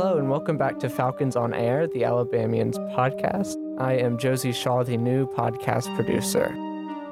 Hello, 0.00 0.16
and 0.16 0.30
welcome 0.30 0.56
back 0.56 0.78
to 0.78 0.88
Falcons 0.88 1.34
on 1.34 1.52
Air, 1.52 1.88
the 1.88 2.04
Alabamians 2.04 2.78
podcast. 2.96 3.56
I 3.80 3.94
am 3.94 4.16
Josie 4.16 4.52
Shaw, 4.52 4.84
the 4.84 4.96
new 4.96 5.26
podcast 5.26 5.92
producer. 5.96 6.54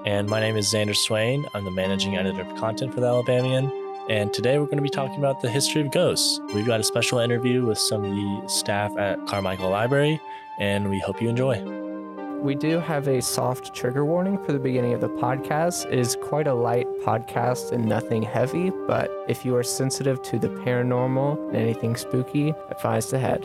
And 0.04 0.29
my 0.29 0.38
name 0.38 0.56
is 0.56 0.72
Xander 0.72 0.95
Swain. 0.95 1.46
I'm 1.53 1.64
the 1.64 1.72
managing 1.72 2.17
editor 2.17 2.43
of 2.43 2.57
content 2.61 2.94
for 2.94 3.01
the 3.01 3.08
Alabamian. 3.08 3.72
And 4.08 4.33
today 4.33 4.61
we're 4.61 4.67
going 4.67 4.76
to 4.76 4.85
be 4.85 4.88
talking 4.88 5.19
about 5.19 5.43
the 5.43 5.51
history 5.51 5.80
of 5.80 5.90
ghosts. 5.90 6.38
We've 6.54 6.65
got 6.65 6.79
a 6.79 6.85
special 6.85 7.19
interview 7.19 7.67
with 7.67 7.79
some 7.79 8.04
of 8.04 8.11
the 8.12 8.49
staff 8.49 8.97
at 8.97 9.19
Carmichael 9.26 9.71
Library, 9.71 10.21
and 10.61 10.89
we 10.89 11.01
hope 11.01 11.21
you 11.21 11.29
enjoy. 11.29 11.76
We 12.47 12.54
do 12.54 12.78
have 12.78 13.08
a 13.08 13.21
soft 13.21 13.74
trigger 13.74 14.04
warning 14.04 14.38
for 14.44 14.53
the 14.53 14.60
beginning 14.60 14.94
of 14.94 15.01
the 15.01 15.08
podcast. 15.08 15.85
It 15.87 15.99
is 15.99 16.15
quite 16.15 16.47
a 16.47 16.55
light 16.55 16.87
podcast 17.02 17.73
and 17.73 17.84
nothing 17.84 18.23
heavy, 18.23 18.71
but 18.87 19.11
if 19.27 19.45
you 19.45 19.57
are 19.57 19.65
sensitive 19.65 20.23
to 20.23 20.38
the 20.38 20.47
paranormal 20.47 21.48
and 21.48 21.57
anything 21.57 21.97
spooky, 21.97 22.55
advise 22.71 23.12
ahead. 23.12 23.45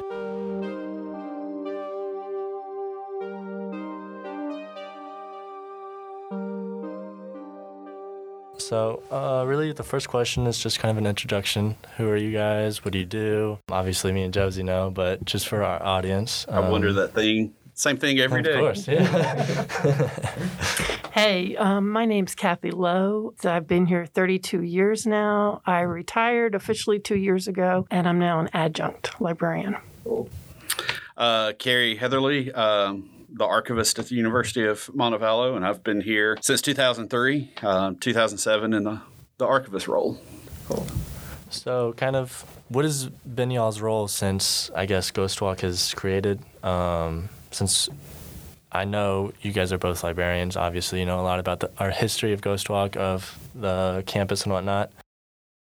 So, 8.60 9.02
uh, 9.10 9.46
really, 9.48 9.74
the 9.74 9.84
first 9.84 10.10
question 10.10 10.46
is 10.46 10.60
just 10.60 10.78
kind 10.78 10.92
of 10.92 11.00
an 11.00 11.08
introduction. 11.08 11.76
Who 11.98 12.08
are 12.08 12.16
you 12.16 12.32
guys? 12.32 12.86
What 12.86 12.92
do 12.92 13.00
you 13.00 13.06
do? 13.06 13.58
Obviously, 13.72 14.12
me 14.12 14.22
and 14.22 14.34
Josie 14.34 14.62
know, 14.62 14.92
but 14.92 15.26
just 15.26 15.48
for 15.48 15.64
our 15.64 15.82
audience. 15.82 16.46
I 16.48 16.60
wonder 16.70 16.90
um, 16.90 16.96
that 16.98 17.16
thing. 17.16 17.56
Same 17.82 17.98
thing 17.98 18.20
every 18.20 18.42
Of 18.42 18.46
day. 18.46 18.60
course, 18.60 18.88
yeah. 18.88 20.08
Hey, 21.14 21.58
um, 21.58 21.90
my 21.90 22.06
name's 22.06 22.36
Kathy 22.36 22.70
Lowe. 22.72 23.34
I've 23.44 23.68
been 23.68 23.88
here 23.88 24.06
32 24.06 24.62
years 24.62 25.06
now. 25.08 25.62
I 25.66 25.80
retired 25.82 26.54
officially 26.56 27.00
two 27.00 27.18
years 27.18 27.48
ago, 27.50 27.86
and 27.92 28.08
I'm 28.08 28.18
now 28.20 28.40
an 28.40 28.50
adjunct 28.54 29.20
librarian. 29.20 29.76
Uh, 31.18 31.52
Carey 31.60 31.96
Heatherly, 31.96 32.54
um, 32.54 33.10
the 33.30 33.46
archivist 33.46 33.98
at 34.00 34.06
the 34.06 34.16
University 34.16 34.66
of 34.66 34.86
Montevallo, 34.96 35.56
and 35.58 35.66
I've 35.66 35.84
been 35.84 36.02
here 36.02 36.38
since 36.40 36.62
2003, 36.62 37.52
uh, 37.64 37.94
2007 38.00 38.74
in 38.74 38.84
the, 38.84 39.02
the 39.38 39.46
archivist 39.48 39.88
role. 39.88 40.22
Cool. 40.70 40.86
So, 41.50 41.94
kind 41.98 42.16
of, 42.16 42.46
what 42.72 42.86
has 42.86 43.08
been 43.08 43.52
y'all's 43.52 43.82
role 43.82 44.08
since 44.08 44.72
I 44.74 44.86
guess 44.86 45.12
Ghost 45.12 45.42
Walk 45.42 45.60
has 45.60 45.94
created? 45.94 46.40
Um, 46.64 47.28
since 47.52 47.90
I 48.72 48.86
know 48.86 49.34
you 49.42 49.52
guys 49.52 49.74
are 49.74 49.78
both 49.78 50.06
librarians, 50.06 50.56
obviously 50.56 51.00
you 51.02 51.06
know 51.06 51.20
a 51.20 51.22
lot 51.22 51.40
about 51.40 51.60
the, 51.60 51.70
our 51.80 51.92
history 51.92 52.32
of 52.32 52.40
Ghost 52.42 52.70
Walk, 52.70 52.96
of 52.96 53.38
the 53.54 54.04
campus 54.06 54.44
and 54.44 54.54
whatnot. 54.54 54.90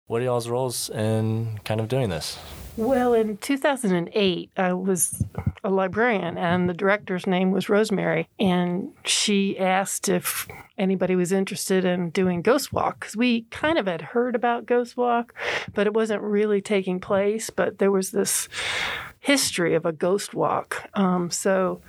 What 0.07 0.21
are 0.21 0.25
y'all's 0.25 0.47
roles 0.47 0.89
in 0.89 1.59
kind 1.65 1.81
of 1.81 1.89
doing 1.89 2.09
this? 2.09 2.39
Well, 2.77 3.13
in 3.13 3.37
2008, 3.37 4.51
I 4.57 4.73
was 4.73 5.23
a 5.63 5.69
librarian, 5.69 6.37
and 6.37 6.67
the 6.67 6.73
director's 6.73 7.25
name 7.25 7.51
was 7.51 7.69
Rosemary. 7.69 8.27
And 8.39 8.91
she 9.05 9.57
asked 9.57 10.09
if 10.09 10.47
anybody 10.77 11.15
was 11.15 11.31
interested 11.31 11.85
in 11.85 12.09
doing 12.09 12.41
Ghost 12.41 12.73
Walk, 12.73 12.99
because 12.99 13.15
we 13.15 13.43
kind 13.43 13.77
of 13.77 13.87
had 13.87 14.01
heard 14.01 14.35
about 14.35 14.65
Ghost 14.65 14.97
Walk, 14.97 15.33
but 15.73 15.87
it 15.87 15.93
wasn't 15.93 16.21
really 16.21 16.61
taking 16.61 16.99
place. 16.99 17.49
But 17.49 17.79
there 17.79 17.91
was 17.91 18.11
this 18.11 18.49
history 19.25 19.73
of 19.73 19.85
a 19.85 19.91
ghost 19.91 20.35
walk. 20.35 20.87
Um, 20.93 21.31
so 21.31 21.81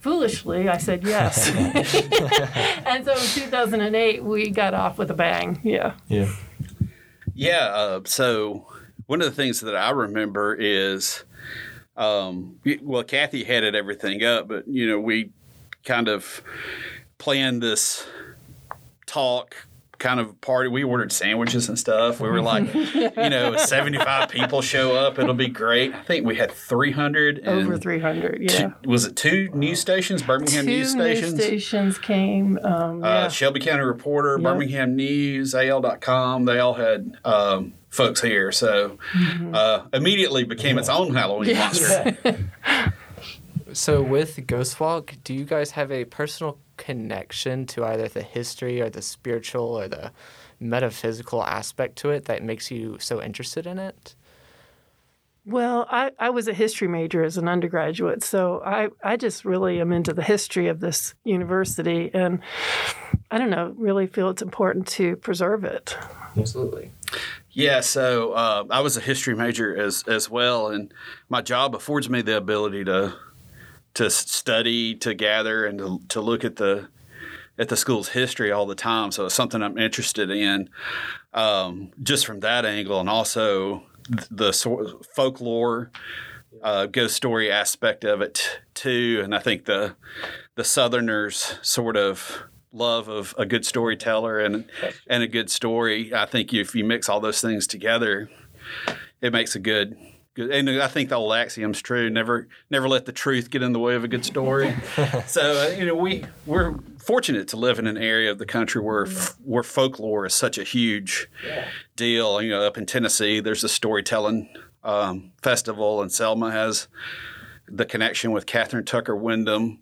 foolishly, 0.00 0.68
I 0.68 0.78
said 0.78 1.04
yes. 1.04 1.48
and 2.84 3.04
so 3.04 3.12
in 3.12 3.18
2008, 3.18 4.24
we 4.24 4.50
got 4.50 4.74
off 4.74 4.98
with 4.98 5.10
a 5.10 5.14
bang. 5.14 5.60
Yeah. 5.62 5.94
Yeah. 6.08 6.32
Yeah. 7.32 7.66
Uh, 7.66 8.00
so 8.04 8.66
one 9.06 9.20
of 9.20 9.26
the 9.26 9.32
things 9.34 9.60
that 9.60 9.76
I 9.76 9.90
remember 9.90 10.54
is, 10.54 11.24
um, 11.96 12.58
well, 12.82 13.04
Kathy 13.04 13.44
headed 13.44 13.74
everything 13.74 14.24
up, 14.24 14.48
but 14.48 14.66
you 14.66 14.88
know 14.88 14.98
we 14.98 15.30
kind 15.84 16.08
of 16.08 16.42
planned 17.18 17.62
this 17.62 18.06
talk 19.06 19.54
kind 19.98 20.20
of 20.20 20.40
party. 20.40 20.68
We 20.68 20.84
ordered 20.84 21.12
sandwiches 21.12 21.68
and 21.68 21.78
stuff. 21.78 22.20
We 22.20 22.28
were 22.28 22.40
like, 22.52 22.72
you 22.74 23.10
know, 23.30 23.56
75 23.56 24.28
people 24.28 24.60
show 24.62 24.94
up. 24.96 25.18
It'll 25.18 25.34
be 25.34 25.48
great. 25.48 25.94
I 25.94 26.02
think 26.02 26.26
we 26.26 26.36
had 26.36 26.50
300. 26.52 27.38
And 27.38 27.48
Over 27.66 27.78
300. 27.78 28.40
Yeah. 28.42 28.48
two- 28.82 28.88
was 28.88 29.04
it 29.06 29.16
two 29.16 29.48
news 29.54 29.80
stations? 29.80 30.22
Birmingham 30.22 30.64
Two 30.66 30.70
news 30.72 30.90
stations? 30.92 31.42
stations 31.42 31.98
came. 31.98 32.58
Um, 32.62 33.02
uh, 33.02 33.06
yeah. 33.06 33.28
Shelby 33.28 33.60
County 33.60 33.82
Reporter, 33.84 34.36
Yep. 34.38 34.42
Birmingham 34.42 34.96
News, 34.96 35.54
AL.com. 35.54 36.44
They 36.44 36.58
all 36.58 36.74
had 36.74 37.16
um, 37.24 37.74
folks 37.90 38.20
here. 38.20 38.52
So 38.52 38.98
uh, 39.52 39.84
immediately 39.92 40.44
became 40.44 40.78
its 40.78 40.88
own 40.88 41.14
Halloween 41.14 41.50
Yes. 41.54 41.80
monster. 41.80 42.50
So, 43.74 44.02
with 44.02 44.46
Ghost 44.46 44.78
Walk, 44.78 45.16
do 45.24 45.34
you 45.34 45.44
guys 45.44 45.72
have 45.72 45.90
a 45.90 46.04
personal 46.04 46.58
connection 46.76 47.66
to 47.66 47.84
either 47.84 48.06
the 48.06 48.22
history 48.22 48.80
or 48.80 48.88
the 48.88 49.02
spiritual 49.02 49.64
or 49.64 49.88
the 49.88 50.12
metaphysical 50.60 51.42
aspect 51.42 51.96
to 51.96 52.10
it 52.10 52.26
that 52.26 52.44
makes 52.44 52.70
you 52.70 52.98
so 53.00 53.20
interested 53.20 53.66
in 53.66 53.80
it? 53.80 54.14
Well, 55.44 55.88
I, 55.90 56.12
I 56.20 56.30
was 56.30 56.46
a 56.46 56.54
history 56.54 56.86
major 56.86 57.24
as 57.24 57.36
an 57.36 57.48
undergraduate, 57.48 58.22
so 58.22 58.62
I, 58.64 58.90
I 59.02 59.16
just 59.16 59.44
really 59.44 59.80
am 59.80 59.92
into 59.92 60.14
the 60.14 60.22
history 60.22 60.68
of 60.68 60.78
this 60.78 61.16
university, 61.24 62.12
and 62.14 62.38
I 63.32 63.38
don't 63.38 63.50
know, 63.50 63.74
really 63.76 64.06
feel 64.06 64.30
it's 64.30 64.40
important 64.40 64.86
to 64.88 65.16
preserve 65.16 65.64
it. 65.64 65.98
Absolutely. 66.38 66.92
Yeah, 67.50 67.80
so 67.80 68.34
uh, 68.34 68.64
I 68.70 68.80
was 68.80 68.96
a 68.96 69.00
history 69.00 69.34
major 69.34 69.76
as 69.76 70.04
as 70.06 70.30
well, 70.30 70.68
and 70.68 70.94
my 71.28 71.42
job 71.42 71.74
affords 71.74 72.08
me 72.08 72.22
the 72.22 72.36
ability 72.36 72.84
to 72.84 73.14
to 73.94 74.10
study, 74.10 74.94
to 74.96 75.14
gather, 75.14 75.64
and 75.64 75.78
to, 75.78 76.00
to 76.08 76.20
look 76.20 76.44
at 76.44 76.56
the 76.56 76.88
at 77.56 77.68
the 77.68 77.76
school's 77.76 78.08
history 78.08 78.50
all 78.50 78.66
the 78.66 78.74
time. 78.74 79.12
So 79.12 79.26
it's 79.26 79.34
something 79.34 79.62
I'm 79.62 79.78
interested 79.78 80.28
in, 80.28 80.68
um, 81.32 81.92
just 82.02 82.26
from 82.26 82.40
that 82.40 82.64
angle, 82.64 82.98
and 82.98 83.08
also 83.08 83.84
th- 84.08 84.28
the 84.30 84.52
sort 84.52 84.86
of 84.86 85.06
folklore. 85.14 85.90
Uh, 86.62 86.86
ghost 86.86 87.16
story 87.16 87.50
aspect 87.50 88.04
of 88.04 88.22
it 88.22 88.60
too, 88.74 89.20
and 89.24 89.34
I 89.34 89.40
think 89.40 89.64
the 89.64 89.96
the 90.54 90.64
Southerners 90.64 91.58
sort 91.62 91.96
of 91.96 92.44
love 92.72 93.08
of 93.08 93.34
a 93.38 93.46
good 93.46 93.64
storyteller 93.64 94.38
and 94.40 94.70
and 95.08 95.22
a 95.22 95.26
good 95.26 95.50
story. 95.50 96.14
I 96.14 96.26
think 96.26 96.54
if 96.54 96.74
you 96.74 96.84
mix 96.84 97.08
all 97.08 97.20
those 97.20 97.40
things 97.40 97.66
together, 97.66 98.30
it 99.20 99.32
makes 99.32 99.54
a 99.54 99.58
good. 99.58 99.96
Good, 100.34 100.50
and 100.50 100.68
I 100.82 100.88
think 100.88 101.10
the 101.10 101.14
old 101.14 101.32
axiom's 101.32 101.80
true. 101.80 102.10
Never, 102.10 102.48
never 102.68 102.88
let 102.88 103.06
the 103.06 103.12
truth 103.12 103.50
get 103.50 103.62
in 103.62 103.72
the 103.72 103.78
way 103.78 103.94
of 103.94 104.02
a 104.02 104.08
good 104.08 104.24
story. 104.24 104.74
so 105.26 105.40
uh, 105.42 105.76
you 105.76 105.86
know, 105.86 105.94
we 105.94 106.24
we're 106.44 106.74
fortunate 106.98 107.46
to 107.48 107.56
live 107.56 107.78
in 107.78 107.86
an 107.86 107.96
area 107.96 108.30
of 108.32 108.38
the 108.38 108.46
country 108.46 108.82
where 108.82 109.06
f- 109.06 109.36
where 109.44 109.62
folklore 109.62 110.26
is 110.26 110.34
such 110.34 110.58
a 110.58 110.64
huge 110.64 111.28
deal. 111.94 112.42
You 112.42 112.50
know, 112.50 112.62
up 112.62 112.76
in 112.76 112.84
Tennessee, 112.84 113.38
there's 113.38 113.62
a 113.62 113.68
storytelling 113.68 114.48
um, 114.82 115.32
festival, 115.40 116.02
and 116.02 116.10
Selma 116.10 116.50
has 116.50 116.88
the 117.68 117.86
connection 117.86 118.32
with 118.32 118.46
Kathryn 118.46 118.84
Tucker 118.84 119.16
Windham 119.16 119.78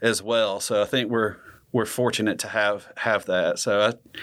as 0.00 0.22
well. 0.22 0.60
So 0.60 0.80
I 0.80 0.84
think 0.84 1.10
we're 1.10 1.36
we're 1.72 1.86
fortunate 1.86 2.38
to 2.40 2.48
have 2.48 2.86
have 2.98 3.26
that. 3.26 3.58
So 3.58 3.80
I 3.80 4.14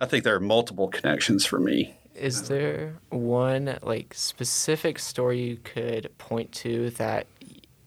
I 0.00 0.06
think 0.06 0.24
there 0.24 0.36
are 0.36 0.40
multiple 0.40 0.88
connections 0.88 1.44
for 1.44 1.58
me. 1.58 1.96
Is 2.18 2.48
there 2.48 2.94
one 3.10 3.78
like 3.82 4.12
specific 4.14 4.98
story 4.98 5.40
you 5.40 5.56
could 5.56 6.10
point 6.18 6.52
to 6.52 6.90
that 6.90 7.26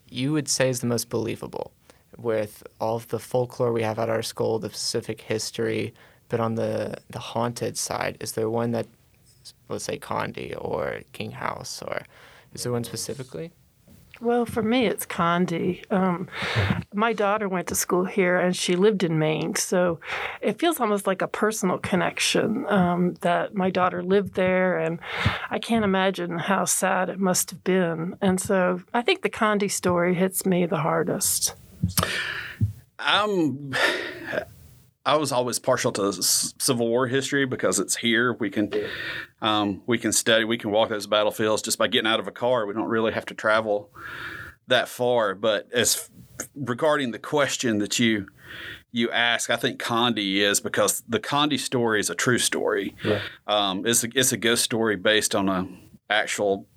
you 0.09 0.31
would 0.33 0.47
say 0.47 0.69
is 0.69 0.79
the 0.79 0.87
most 0.87 1.09
believable 1.09 1.71
with 2.17 2.63
all 2.79 2.97
of 2.97 3.07
the 3.09 3.19
folklore 3.19 3.71
we 3.71 3.83
have 3.83 3.99
at 3.99 4.09
our 4.09 4.21
school, 4.21 4.59
the 4.59 4.69
specific 4.69 5.21
history, 5.21 5.93
but 6.29 6.39
on 6.39 6.55
the 6.55 6.97
the 7.09 7.19
haunted 7.19 7.77
side, 7.77 8.17
is 8.19 8.33
there 8.33 8.49
one 8.49 8.71
that 8.71 8.87
let's 9.69 9.85
say 9.85 9.97
Condie 9.97 10.55
or 10.57 11.01
King 11.13 11.31
House 11.31 11.81
or 11.81 12.03
is 12.53 12.63
there 12.63 12.71
one 12.71 12.83
specifically? 12.83 13.51
Well, 14.21 14.45
for 14.45 14.61
me, 14.61 14.85
it's 14.85 15.05
Condie. 15.05 15.83
Um, 15.91 16.27
my 16.93 17.11
daughter 17.11 17.49
went 17.49 17.67
to 17.69 17.75
school 17.75 18.05
here 18.05 18.37
and 18.37 18.55
she 18.55 18.75
lived 18.75 19.03
in 19.03 19.17
Main. 19.17 19.55
So 19.55 19.99
it 20.41 20.59
feels 20.59 20.79
almost 20.79 21.07
like 21.07 21.23
a 21.23 21.27
personal 21.27 21.79
connection 21.79 22.67
um, 22.67 23.15
that 23.21 23.55
my 23.55 23.71
daughter 23.71 24.03
lived 24.03 24.35
there. 24.35 24.77
And 24.77 24.99
I 25.49 25.57
can't 25.57 25.83
imagine 25.83 26.37
how 26.37 26.65
sad 26.65 27.09
it 27.09 27.19
must 27.19 27.49
have 27.49 27.63
been. 27.63 28.15
And 28.21 28.39
so 28.39 28.83
I 28.93 29.01
think 29.01 29.23
the 29.23 29.29
Condie 29.29 29.71
story 29.71 30.13
hits 30.13 30.45
me 30.45 30.67
the 30.67 30.77
hardest. 30.77 31.55
I'm 32.99 33.73
I 35.05 35.17
was 35.17 35.31
always 35.31 35.57
partial 35.57 35.91
to 35.93 36.13
Civil 36.13 36.87
War 36.87 37.07
history 37.07 37.45
because 37.45 37.79
it's 37.79 37.95
here. 37.95 38.33
We 38.33 38.49
can 38.49 38.71
um, 39.41 39.81
we 39.87 39.97
can 39.97 40.11
study, 40.11 40.43
we 40.43 40.57
can 40.57 40.71
walk 40.71 40.89
those 40.89 41.07
battlefields 41.07 41.61
just 41.61 41.77
by 41.77 41.87
getting 41.87 42.09
out 42.09 42.19
of 42.19 42.27
a 42.27 42.31
car. 42.31 42.65
We 42.65 42.73
don't 42.73 42.89
really 42.89 43.11
have 43.13 43.25
to 43.27 43.33
travel 43.33 43.89
that 44.67 44.87
far. 44.87 45.33
But 45.33 45.71
as 45.73 46.09
regarding 46.55 47.11
the 47.11 47.19
question 47.19 47.79
that 47.79 47.97
you 47.97 48.27
you 48.91 49.09
ask, 49.09 49.49
I 49.49 49.55
think 49.55 49.81
Condie 49.81 50.37
is 50.37 50.59
because 50.59 51.03
the 51.07 51.19
Condie 51.19 51.59
story 51.59 51.99
is 51.99 52.09
a 52.09 52.15
true 52.15 52.39
story. 52.39 52.95
Um, 53.47 53.85
it's 53.85 54.03
a, 54.03 54.09
it's 54.13 54.31
a 54.33 54.37
ghost 54.37 54.63
story 54.63 54.97
based 54.97 55.33
on 55.33 55.49
a 55.49 55.67
actual 56.09 56.67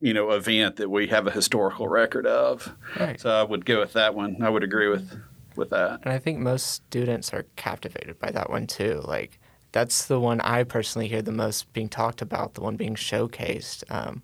you 0.00 0.14
know 0.14 0.30
event 0.30 0.76
that 0.76 0.90
we 0.90 1.06
have 1.08 1.26
a 1.26 1.30
historical 1.30 1.86
record 1.86 2.26
of. 2.26 2.74
Right. 2.98 3.20
So 3.20 3.30
I 3.30 3.42
would 3.44 3.64
go 3.64 3.78
with 3.78 3.92
that 3.92 4.14
one. 4.14 4.42
I 4.42 4.48
would 4.48 4.64
agree 4.64 4.88
with 4.88 5.10
with 5.56 5.70
that. 5.70 6.00
And 6.02 6.12
I 6.12 6.18
think 6.18 6.38
most 6.38 6.66
students 6.72 7.32
are 7.32 7.44
captivated 7.56 8.18
by 8.18 8.30
that 8.30 8.50
one 8.50 8.66
too. 8.66 9.00
Like 9.04 9.38
that's 9.72 10.06
the 10.06 10.20
one 10.20 10.40
I 10.40 10.62
personally 10.64 11.08
hear 11.08 11.22
the 11.22 11.32
most 11.32 11.72
being 11.72 11.88
talked 11.88 12.22
about, 12.22 12.54
the 12.54 12.60
one 12.60 12.76
being 12.76 12.94
showcased. 12.94 13.82
Um, 13.90 14.22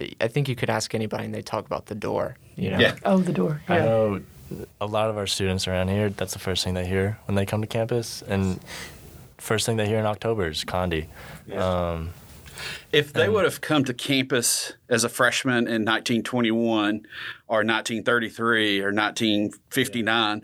I- 0.00 0.12
I 0.20 0.28
think 0.28 0.48
you 0.48 0.56
could 0.56 0.70
ask 0.70 0.94
anybody 0.94 1.24
and 1.26 1.34
they 1.34 1.42
talk 1.42 1.66
about 1.66 1.86
the 1.86 1.94
door. 1.94 2.36
You 2.56 2.70
know? 2.70 2.78
Yeah. 2.78 2.96
Oh, 3.04 3.18
the 3.18 3.32
door. 3.32 3.62
Yeah. 3.68 3.74
I 3.74 3.78
know 3.80 4.20
a 4.80 4.86
lot 4.86 5.08
of 5.10 5.16
our 5.16 5.26
students 5.26 5.66
around 5.66 5.88
here. 5.88 6.10
That's 6.10 6.32
the 6.34 6.38
first 6.38 6.64
thing 6.64 6.74
they 6.74 6.86
hear 6.86 7.18
when 7.26 7.34
they 7.34 7.46
come 7.46 7.60
to 7.62 7.66
campus, 7.66 8.22
and 8.28 8.60
first 9.38 9.66
thing 9.66 9.76
they 9.76 9.88
hear 9.88 9.98
in 9.98 10.06
October 10.06 10.48
is 10.48 10.64
Condie. 10.64 11.06
Um, 11.56 12.10
If 12.92 13.12
they 13.12 13.26
um, 13.26 13.34
would 13.34 13.44
have 13.44 13.60
come 13.60 13.84
to 13.84 13.94
campus 13.94 14.72
as 14.88 15.04
a 15.04 15.08
freshman 15.08 15.66
in 15.66 15.84
1921 15.84 17.06
or 17.46 17.58
1933 17.58 18.80
or 18.80 18.92
1959, 18.92 20.42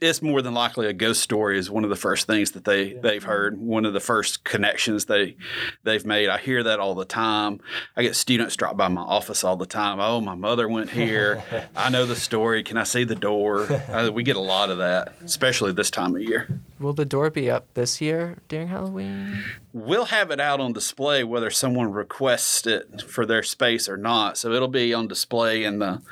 it's 0.00 0.20
more 0.20 0.42
than 0.42 0.54
likely 0.54 0.86
a 0.86 0.92
ghost 0.92 1.22
story 1.22 1.58
is 1.58 1.70
one 1.70 1.84
of 1.84 1.90
the 1.90 1.96
first 1.96 2.26
things 2.26 2.52
that 2.52 2.64
they 2.64 2.94
they've 2.94 3.22
heard. 3.22 3.58
One 3.58 3.84
of 3.84 3.92
the 3.92 4.00
first 4.00 4.44
connections 4.44 5.04
they 5.04 5.36
they've 5.84 6.04
made. 6.04 6.28
I 6.28 6.38
hear 6.38 6.62
that 6.62 6.80
all 6.80 6.94
the 6.94 7.04
time. 7.04 7.60
I 7.96 8.02
get 8.02 8.16
students 8.16 8.56
drop 8.56 8.76
by 8.76 8.88
my 8.88 9.02
office 9.02 9.44
all 9.44 9.56
the 9.56 9.66
time. 9.66 10.00
Oh, 10.00 10.20
my 10.20 10.34
mother 10.34 10.68
went 10.68 10.90
here. 10.90 11.42
I 11.76 11.90
know 11.90 12.06
the 12.06 12.16
story. 12.16 12.62
Can 12.62 12.76
I 12.76 12.84
see 12.84 13.04
the 13.04 13.14
door? 13.14 13.70
Uh, 13.70 14.10
we 14.12 14.22
get 14.22 14.36
a 14.36 14.40
lot 14.40 14.70
of 14.70 14.78
that, 14.78 15.14
especially 15.24 15.72
this 15.72 15.90
time 15.90 16.16
of 16.16 16.22
year. 16.22 16.60
Will 16.80 16.92
the 16.92 17.04
door 17.04 17.30
be 17.30 17.50
up 17.50 17.72
this 17.74 18.00
year 18.00 18.38
during 18.48 18.68
Halloween? 18.68 19.44
We'll 19.72 20.06
have 20.06 20.30
it 20.30 20.40
out 20.40 20.60
on 20.60 20.72
display 20.72 21.24
whether 21.24 21.50
someone 21.50 21.92
requests 21.92 22.66
it 22.66 23.02
for 23.02 23.24
their 23.24 23.42
space 23.42 23.88
or 23.88 23.96
not. 23.96 24.36
So 24.36 24.52
it'll 24.52 24.68
be 24.68 24.92
on 24.92 25.08
display 25.08 25.64
in 25.64 25.78
the 25.78 26.02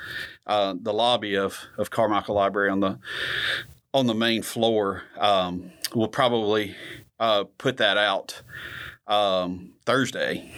uh, 0.45 0.75
the 0.81 0.93
lobby 0.93 1.35
of, 1.35 1.57
of 1.77 1.89
Carmichael 1.89 2.35
Library 2.35 2.69
on 2.69 2.81
the 2.81 2.99
on 3.93 4.07
the 4.07 4.15
main 4.15 4.41
floor. 4.41 5.03
Um, 5.17 5.71
we'll 5.93 6.07
probably 6.07 6.75
uh, 7.19 7.45
put 7.57 7.77
that 7.77 7.97
out 7.97 8.41
um, 9.07 9.73
Thursday. 9.85 10.51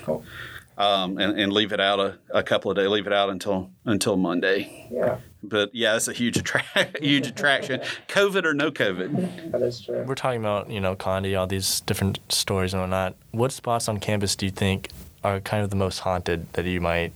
Um, 0.77 1.17
and, 1.19 1.39
and 1.39 1.53
leave 1.53 1.71
it 1.71 1.79
out 1.79 2.01
a, 2.01 2.19
a 2.31 2.43
couple 2.43 2.69
of 2.69 2.75
days. 2.75 2.89
Leave 2.89 3.07
it 3.07 3.13
out 3.13 3.29
until 3.29 3.71
until 3.85 4.17
Monday. 4.17 4.89
Yeah, 4.91 5.19
But 5.41 5.73
yeah, 5.73 5.95
it's 5.95 6.09
a 6.09 6.13
huge 6.13 6.35
attract 6.35 6.97
huge 7.01 7.27
attraction. 7.27 7.79
COVID 8.09 8.43
or 8.43 8.53
no 8.53 8.71
COVID. 8.71 9.51
that 9.51 9.61
is 9.61 9.79
true. 9.79 10.03
we're 10.05 10.15
talking 10.15 10.41
about 10.41 10.69
you 10.69 10.81
know 10.81 10.93
Condie, 10.93 11.39
all 11.39 11.47
these 11.47 11.79
different 11.79 12.19
stories 12.27 12.73
and 12.73 12.81
whatnot. 12.83 13.15
What 13.31 13.53
spots 13.53 13.87
on 13.87 14.01
campus 14.01 14.35
do 14.35 14.45
you 14.45 14.51
think 14.51 14.89
are 15.23 15.39
kind 15.39 15.63
of 15.63 15.69
the 15.69 15.77
most 15.77 15.99
haunted 15.99 16.51
that 16.53 16.65
you 16.65 16.81
might 16.81 17.13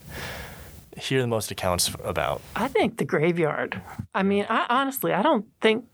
hear 0.99 1.21
the 1.21 1.27
most 1.27 1.51
accounts 1.51 1.91
about? 2.03 2.41
I 2.55 2.67
think 2.67 2.97
the 2.97 3.05
graveyard. 3.05 3.81
I 4.13 4.23
mean, 4.23 4.45
I 4.49 4.65
honestly, 4.69 5.13
I 5.13 5.21
don't 5.21 5.45
think 5.61 5.85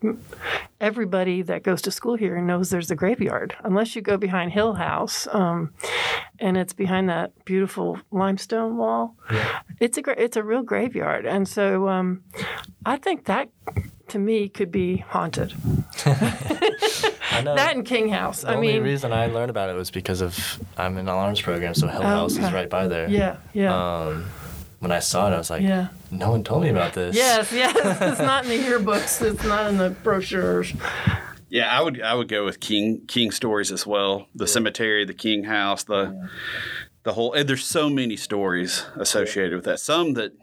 everybody 0.80 1.42
that 1.44 1.63
goes 1.63 1.81
to 1.84 1.92
school 1.92 2.16
here 2.16 2.40
knows 2.42 2.69
there's 2.69 2.92
a 2.92 2.96
graveyard, 2.96 3.56
unless 3.63 3.96
you 3.96 4.02
go 4.02 4.18
behind 4.18 4.52
Hill 4.52 4.74
House, 4.74 5.28
um, 5.31 5.74
and 6.40 6.57
it's 6.57 6.74
behind 6.74 7.10
that 7.10 7.31
beautiful 7.46 7.98
limestone 8.12 8.78
wall. 8.78 9.16
Yeah. 9.31 9.60
It's 9.80 9.98
a 9.98 10.02
gra- 10.02 10.16
it's 10.19 10.38
a 10.38 10.44
real 10.44 10.63
graveyard, 10.63 11.25
and 11.25 11.48
so 11.48 11.88
um, 11.88 12.24
I 12.86 12.98
think 12.98 13.25
that 13.25 13.50
to 14.10 14.19
me 14.19 14.50
could 14.50 14.72
be 14.72 14.98
haunted. 14.98 15.54
I 16.06 17.42
know. 17.44 17.56
That 17.56 17.75
and 17.75 17.86
King 17.86 18.10
House. 18.10 18.42
the 18.42 18.50
I 18.51 18.56
only 18.56 18.74
mean, 18.74 18.84
reason 18.84 19.12
I 19.12 19.28
learned 19.28 19.50
about 19.50 19.69
it 19.69 19.74
was 19.75 19.92
because 19.92 20.22
of 20.22 20.60
I'm 20.78 20.98
in 20.98 21.06
the 21.06 21.13
alarms 21.13 21.42
program, 21.42 21.74
so 21.74 21.88
Hill 21.88 22.01
Oh, 22.01 22.06
House 22.06 22.34
is 22.38 22.51
right 22.51 22.69
by 22.69 22.88
there. 22.88 23.10
yeah, 23.10 23.38
yeah, 23.54 23.74
Um, 23.75 24.25
when 24.80 24.92
I 24.92 25.00
saw 25.00 25.31
it, 25.31 25.33
I 25.33 25.38
was 25.38 25.50
like, 25.50 25.62
yeah. 25.62 25.89
no 26.12 26.31
one 26.31 26.44
told 26.44 26.63
me 26.63 26.69
about 26.69 26.94
this. 26.94 27.16
Yes, 27.16 27.51
yes. 27.51 27.75
It's 28.01 28.19
not 28.19 28.45
in 28.45 28.50
the 28.50 28.68
yearbooks. 28.68 29.22
It's 29.22 29.44
not 29.44 29.69
in 29.69 29.77
the 29.77 29.89
brochures. 29.89 30.74
Yeah, 31.50 31.75
I 31.75 31.81
would 31.81 32.01
I 32.01 32.13
would 32.13 32.27
go 32.27 32.44
with 32.44 32.60
King 32.60 33.06
King 33.07 33.31
stories 33.31 33.72
as 33.72 33.86
well. 33.86 34.27
The 34.36 34.48
cemetery, 34.48 35.06
the 35.06 35.13
King 35.13 35.44
house, 35.44 35.83
the 35.83 36.30
the 37.04 37.13
whole. 37.13 37.33
And 37.33 37.48
there's 37.48 37.66
so 37.66 37.89
many 37.89 38.18
stories 38.18 38.86
associated 38.95 39.56
with 39.56 39.66
that. 39.66 39.80
Some 39.80 40.13
that 40.13 40.33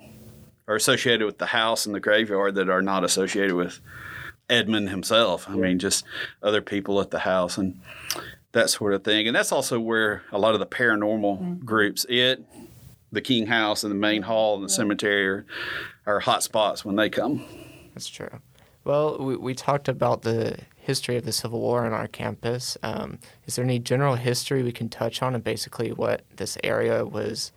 are 0.68 0.76
associated 0.76 1.26
with 1.26 1.38
the 1.38 1.46
house 1.46 1.86
and 1.86 1.94
the 1.94 2.00
graveyard 2.00 2.54
that 2.54 2.70
are 2.70 2.82
not 2.82 3.04
associated 3.04 3.54
with 3.54 3.80
Edmund 4.48 4.90
himself. 4.90 5.48
I 5.48 5.54
mean, 5.54 5.78
just 5.78 6.04
other 6.42 6.62
people 6.62 7.00
at 7.00 7.10
the 7.10 7.20
house 7.20 7.58
and 7.58 7.80
that 8.52 8.70
sort 8.70 8.94
of 8.94 9.02
thing. 9.02 9.26
And 9.26 9.34
that's 9.34 9.52
also 9.52 9.80
where 9.80 10.22
a 10.30 10.38
lot 10.38 10.54
of 10.54 10.60
the 10.60 10.66
paranormal 10.66 11.40
mm. 11.40 11.64
groups, 11.64 12.06
it, 12.08 12.44
the 13.12 13.20
King 13.20 13.46
house 13.46 13.84
and 13.84 13.90
the 13.90 13.96
main 13.96 14.22
hall 14.22 14.56
and 14.56 14.64
the 14.64 14.68
cemetery 14.68 15.26
are, 15.26 15.46
are 16.06 16.20
hot 16.20 16.42
spots 16.42 16.84
when 16.84 16.96
they 16.96 17.08
come. 17.10 17.44
That's 17.94 18.08
true. 18.08 18.40
Well, 18.84 19.18
we, 19.18 19.36
we 19.36 19.54
talked 19.54 19.88
about 19.88 20.22
the 20.22 20.58
history 20.76 21.16
of 21.16 21.24
the 21.24 21.32
Civil 21.32 21.60
War 21.60 21.84
on 21.86 21.92
our 21.92 22.08
campus. 22.08 22.76
Um, 22.82 23.18
is 23.46 23.54
there 23.54 23.64
any 23.64 23.78
general 23.78 24.16
history 24.16 24.62
we 24.62 24.72
can 24.72 24.88
touch 24.88 25.22
on 25.22 25.34
and 25.34 25.44
basically 25.44 25.92
what 25.92 26.22
this 26.36 26.58
area 26.64 27.04
was 27.04 27.52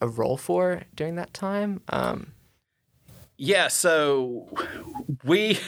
a 0.00 0.08
role 0.08 0.36
for 0.36 0.82
during 0.94 1.16
that 1.16 1.34
time? 1.34 1.82
Um, 1.88 2.32
Yeah, 3.36 3.68
so 3.68 4.48
we 5.24 5.58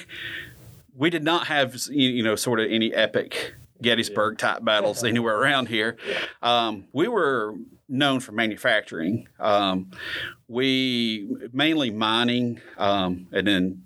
we 0.97 1.11
did 1.11 1.25
not 1.25 1.49
have 1.49 1.75
you 1.91 2.09
you 2.09 2.23
know 2.23 2.37
sort 2.37 2.61
of 2.61 2.71
any 2.71 2.95
epic 2.95 3.55
Gettysburg 3.83 4.39
type 4.39 4.65
battles 4.65 5.05
anywhere 5.05 5.37
around 5.37 5.69
here. 5.69 5.97
Um, 6.43 6.87
we 6.93 7.09
were 7.09 7.55
known 7.89 8.21
for 8.21 8.33
manufacturing. 8.33 9.29
Um, 9.39 9.91
we 10.49 11.29
mainly 11.53 11.91
mining, 11.91 12.61
um, 12.79 13.29
and 13.33 13.47
then 13.47 13.83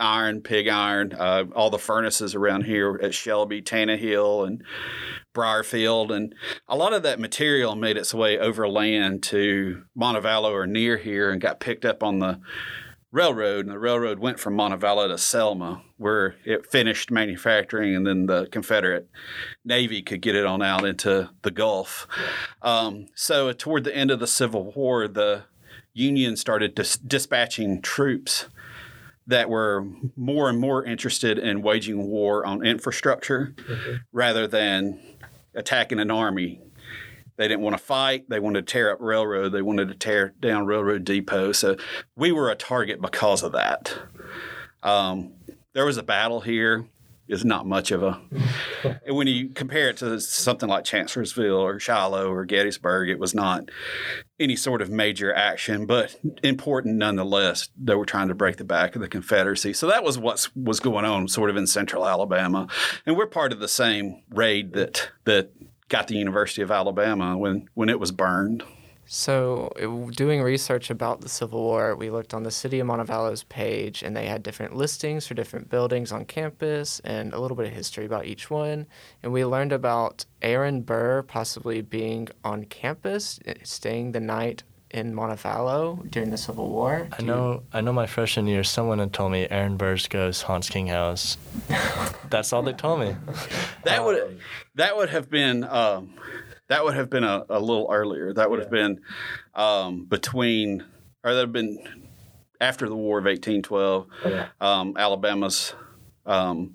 iron, 0.00 0.40
pig 0.40 0.68
iron, 0.68 1.12
uh, 1.12 1.44
all 1.54 1.70
the 1.70 1.78
furnaces 1.78 2.34
around 2.34 2.64
here 2.64 2.98
at 3.02 3.14
Shelby, 3.14 3.62
Tannehill, 3.62 4.46
and 4.46 4.62
Briarfield, 5.34 6.14
and 6.14 6.34
a 6.68 6.76
lot 6.76 6.92
of 6.92 7.02
that 7.04 7.20
material 7.20 7.74
made 7.76 7.96
its 7.96 8.12
way 8.12 8.38
overland 8.38 9.22
to 9.24 9.84
Montevallo 9.96 10.50
or 10.50 10.66
near 10.66 10.98
here 10.98 11.30
and 11.30 11.40
got 11.40 11.60
picked 11.60 11.84
up 11.84 12.02
on 12.02 12.18
the 12.18 12.40
railroad, 13.12 13.66
and 13.66 13.74
the 13.74 13.78
railroad 13.78 14.18
went 14.18 14.40
from 14.40 14.56
Montevallo 14.56 15.06
to 15.08 15.18
Selma, 15.18 15.82
where 15.98 16.34
it 16.44 16.70
finished 16.70 17.10
manufacturing, 17.10 17.94
and 17.94 18.06
then 18.06 18.26
the 18.26 18.46
Confederate 18.46 19.08
Navy 19.64 20.02
could 20.02 20.22
get 20.22 20.34
it 20.34 20.46
on 20.46 20.62
out 20.62 20.84
into 20.84 21.30
the 21.42 21.50
Gulf. 21.50 22.08
Um, 22.62 23.06
so, 23.14 23.52
toward 23.52 23.84
the 23.84 23.94
end 23.94 24.10
of 24.10 24.18
the 24.18 24.26
Civil 24.26 24.72
War, 24.72 25.06
the 25.06 25.44
Union 25.92 26.36
started 26.36 26.74
dis- 26.74 26.96
dispatching 26.96 27.82
troops 27.82 28.46
that 29.26 29.48
were 29.48 29.86
more 30.16 30.48
and 30.48 30.58
more 30.58 30.84
interested 30.84 31.38
in 31.38 31.62
waging 31.62 32.08
war 32.08 32.44
on 32.44 32.64
infrastructure 32.64 33.54
rather 34.10 34.46
than 34.48 34.98
attacking 35.54 36.00
an 36.00 36.10
army. 36.10 36.60
They 37.42 37.48
didn't 37.48 37.62
want 37.62 37.76
to 37.76 37.82
fight. 37.82 38.28
They 38.28 38.38
wanted 38.38 38.68
to 38.68 38.72
tear 38.72 38.92
up 38.92 38.98
railroad. 39.00 39.48
They 39.48 39.62
wanted 39.62 39.88
to 39.88 39.94
tear 39.96 40.32
down 40.38 40.64
railroad 40.64 41.02
depot. 41.02 41.50
So 41.50 41.76
we 42.14 42.30
were 42.30 42.50
a 42.50 42.54
target 42.54 43.00
because 43.00 43.42
of 43.42 43.50
that. 43.50 43.92
Um, 44.84 45.32
there 45.72 45.84
was 45.84 45.96
a 45.96 46.04
battle 46.04 46.42
here. 46.42 46.86
It's 47.26 47.42
not 47.42 47.66
much 47.66 47.90
of 47.90 48.04
a. 48.04 48.20
and 49.04 49.16
when 49.16 49.26
you 49.26 49.48
compare 49.48 49.88
it 49.88 49.96
to 49.96 50.20
something 50.20 50.68
like 50.68 50.84
Chancellorsville 50.84 51.56
or 51.56 51.80
Shiloh 51.80 52.30
or 52.30 52.44
Gettysburg, 52.44 53.08
it 53.08 53.18
was 53.18 53.34
not 53.34 53.70
any 54.38 54.54
sort 54.54 54.80
of 54.80 54.88
major 54.88 55.34
action, 55.34 55.84
but 55.84 56.14
important 56.44 56.96
nonetheless. 56.98 57.70
They 57.76 57.96
were 57.96 58.06
trying 58.06 58.28
to 58.28 58.36
break 58.36 58.58
the 58.58 58.64
back 58.64 58.94
of 58.94 59.02
the 59.02 59.08
Confederacy. 59.08 59.72
So 59.72 59.88
that 59.88 60.04
was 60.04 60.16
what 60.16 60.48
was 60.54 60.78
going 60.78 61.04
on, 61.04 61.26
sort 61.26 61.50
of 61.50 61.56
in 61.56 61.66
central 61.66 62.06
Alabama, 62.06 62.68
and 63.04 63.16
we're 63.16 63.26
part 63.26 63.52
of 63.52 63.58
the 63.58 63.66
same 63.66 64.22
raid 64.30 64.74
that 64.74 65.10
that 65.24 65.50
got 65.92 66.08
the 66.08 66.16
University 66.16 66.62
of 66.62 66.70
Alabama 66.70 67.38
when 67.38 67.68
when 67.74 67.88
it 67.88 68.00
was 68.00 68.10
burned. 68.10 68.64
So, 69.04 69.72
doing 70.16 70.40
research 70.42 70.88
about 70.88 71.20
the 71.20 71.28
Civil 71.28 71.60
War, 71.60 71.94
we 71.94 72.08
looked 72.08 72.32
on 72.32 72.44
the 72.44 72.50
City 72.50 72.78
of 72.80 72.86
Montevallo's 72.86 73.42
page, 73.42 74.02
and 74.02 74.16
they 74.16 74.26
had 74.26 74.42
different 74.42 74.74
listings 74.74 75.26
for 75.26 75.34
different 75.34 75.68
buildings 75.68 76.12
on 76.12 76.24
campus 76.24 77.00
and 77.00 77.34
a 77.34 77.40
little 77.40 77.56
bit 77.56 77.66
of 77.66 77.72
history 77.72 78.06
about 78.06 78.26
each 78.26 78.48
one. 78.48 78.86
And 79.22 79.32
we 79.32 79.44
learned 79.44 79.72
about 79.72 80.24
Aaron 80.40 80.82
Burr 80.82 81.22
possibly 81.22 81.82
being 81.82 82.28
on 82.42 82.64
campus, 82.64 83.38
eh, 83.44 83.54
staying 83.64 84.12
the 84.12 84.20
night 84.20 84.62
in 84.92 85.14
Montevallo 85.14 86.08
during 86.10 86.30
the 86.30 86.36
Civil 86.36 86.68
War. 86.68 87.08
I 87.12 87.16
Do 87.18 87.24
you- 87.24 87.30
know. 87.30 87.62
I 87.72 87.80
know. 87.80 87.92
My 87.92 88.06
freshman 88.06 88.46
year, 88.46 88.62
someone 88.64 88.98
had 88.98 89.12
told 89.12 89.32
me 89.32 89.46
Aaron 89.50 89.76
Burr's 89.76 90.06
ghost 90.08 90.42
haunts 90.44 90.68
King 90.68 90.86
House. 90.88 91.36
That's 92.30 92.52
all 92.52 92.62
they 92.62 92.72
told 92.72 93.00
me. 93.00 93.16
That 93.84 94.04
would 94.04 94.40
that 94.76 94.96
would 94.96 95.10
have 95.10 95.28
been 95.30 95.64
um, 95.64 96.14
that 96.68 96.84
would 96.84 96.94
have 96.94 97.10
been 97.10 97.24
a, 97.24 97.44
a 97.50 97.60
little 97.60 97.88
earlier. 97.90 98.32
That 98.32 98.50
would 98.50 98.60
have 98.60 98.70
been 98.70 99.00
um, 99.54 100.04
between 100.06 100.84
or 101.24 101.34
that 101.34 101.40
would 101.40 101.46
have 101.48 101.52
been 101.52 102.08
after 102.60 102.88
the 102.88 102.96
War 102.96 103.18
of 103.18 103.26
eighteen 103.26 103.62
twelve. 103.62 104.06
Um, 104.60 104.94
Alabama's 104.96 105.74
um, 106.26 106.74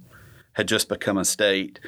had 0.53 0.67
just 0.67 0.89
become 0.89 1.17
a 1.17 1.25
state. 1.25 1.79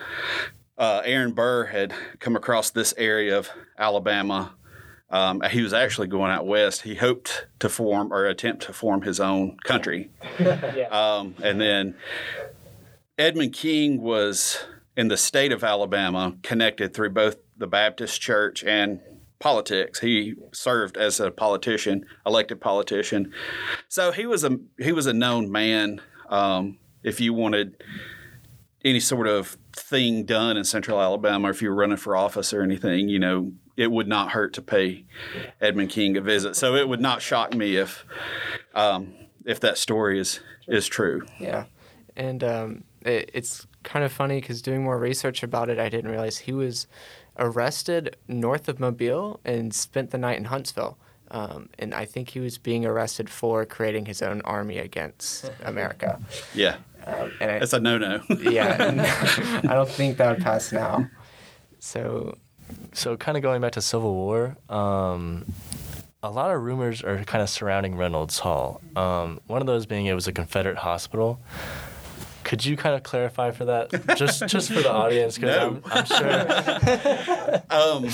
Uh, 0.77 1.01
Aaron 1.03 1.33
Burr 1.33 1.65
had 1.65 1.93
come 2.19 2.35
across 2.37 2.69
this 2.71 2.93
area 2.97 3.37
of 3.37 3.49
Alabama 3.77 4.55
Um, 5.11 5.41
he 5.49 5.61
was 5.61 5.73
actually 5.73 6.07
going 6.07 6.31
out 6.31 6.45
west. 6.45 6.83
He 6.83 6.95
hoped 6.95 7.47
to 7.59 7.69
form 7.69 8.13
or 8.13 8.25
attempt 8.25 8.63
to 8.63 8.73
form 8.73 9.01
his 9.01 9.19
own 9.19 9.57
country. 9.63 10.11
um, 10.91 11.35
and 11.41 11.59
then 11.59 11.95
Edmund 13.17 13.53
King 13.53 14.01
was 14.01 14.63
in 14.95 15.07
the 15.07 15.17
state 15.17 15.51
of 15.51 15.63
Alabama, 15.63 16.35
connected 16.43 16.93
through 16.93 17.09
both 17.09 17.37
the 17.57 17.67
Baptist 17.67 18.21
church 18.21 18.63
and 18.63 18.99
politics. 19.39 19.99
He 19.99 20.35
served 20.51 20.97
as 20.97 21.19
a 21.19 21.31
politician, 21.31 22.05
elected 22.25 22.61
politician. 22.61 23.33
So 23.87 24.11
he 24.11 24.25
was 24.25 24.43
a 24.43 24.57
he 24.77 24.91
was 24.91 25.07
a 25.07 25.13
known 25.13 25.51
man. 25.51 26.01
Um, 26.29 26.77
if 27.03 27.19
you 27.19 27.33
wanted 27.33 27.81
any 28.83 28.99
sort 28.99 29.27
of 29.27 29.57
thing 29.73 30.23
done 30.23 30.57
in 30.57 30.63
Central 30.63 31.01
Alabama, 31.01 31.49
if 31.49 31.61
you 31.61 31.69
were 31.69 31.75
running 31.75 31.97
for 31.97 32.15
office 32.15 32.53
or 32.53 32.61
anything, 32.61 33.09
you 33.09 33.19
know, 33.19 33.51
it 33.77 33.91
would 33.91 34.07
not 34.07 34.31
hurt 34.31 34.53
to 34.53 34.61
pay 34.61 35.05
Edmund 35.61 35.89
King 35.89 36.17
a 36.17 36.21
visit. 36.21 36.55
So 36.55 36.75
it 36.75 36.89
would 36.89 37.01
not 37.01 37.21
shock 37.21 37.53
me 37.53 37.77
if 37.77 38.05
um, 38.75 39.13
if 39.45 39.59
that 39.61 39.77
story 39.77 40.19
is 40.19 40.41
is 40.67 40.87
true. 40.87 41.25
Yeah, 41.39 41.65
and 42.15 42.43
um, 42.43 42.83
it, 43.01 43.31
it's 43.33 43.67
kind 43.83 44.03
of 44.03 44.11
funny 44.11 44.41
because 44.41 44.61
doing 44.61 44.83
more 44.83 44.99
research 44.99 45.43
about 45.43 45.69
it, 45.69 45.79
I 45.79 45.89
didn't 45.89 46.11
realize 46.11 46.39
he 46.39 46.53
was 46.53 46.87
arrested 47.37 48.17
north 48.27 48.67
of 48.67 48.79
Mobile 48.79 49.39
and 49.45 49.73
spent 49.73 50.11
the 50.11 50.17
night 50.17 50.37
in 50.37 50.45
Huntsville. 50.45 50.97
Um, 51.31 51.69
and 51.77 51.93
I 51.93 52.05
think 52.05 52.29
he 52.29 52.39
was 52.39 52.57
being 52.57 52.85
arrested 52.85 53.29
for 53.29 53.63
creating 53.65 54.07
his 54.07 54.21
own 54.21 54.41
army 54.41 54.79
against 54.79 55.51
America. 55.63 56.19
Yeah, 56.55 56.77
Um, 57.05 57.31
and 57.41 57.51
I, 57.51 57.59
that's 57.59 57.73
a 57.73 57.79
no 57.87 57.97
no. 57.97 58.21
yeah, 58.39 59.61
I 59.63 59.73
don't 59.73 59.89
think 59.89 60.17
that 60.17 60.35
would 60.35 60.43
pass 60.43 60.71
now. 60.71 61.07
So 61.79 62.37
So, 62.93 63.17
kind 63.17 63.35
of 63.37 63.41
going 63.43 63.61
back 63.61 63.71
to 63.73 63.81
Civil 63.81 64.13
War, 64.13 64.57
um, 64.69 65.45
a 66.21 66.29
lot 66.29 66.51
of 66.51 66.61
rumors 66.61 67.01
are 67.03 67.23
kind 67.23 67.41
of 67.41 67.49
surrounding 67.49 67.95
Reynolds 67.95 68.39
Hall. 68.39 68.81
Um, 68.95 69.39
one 69.47 69.61
of 69.61 69.67
those 69.67 69.85
being 69.85 70.05
it 70.05 70.13
was 70.13 70.27
a 70.27 70.31
Confederate 70.33 70.77
hospital. 70.77 71.39
Could 72.43 72.65
you 72.65 72.75
kind 72.75 72.95
of 72.95 73.03
clarify 73.03 73.51
for 73.51 73.65
that, 73.65 73.91
just 74.17 74.45
just 74.47 74.71
for 74.71 74.81
the 74.81 74.91
audience? 74.91 75.37
Because 75.37 75.55
No. 75.73 75.81
I'm, 75.85 76.05
I'm 76.05 76.05
sure. 76.05 77.61
um, 77.69 78.09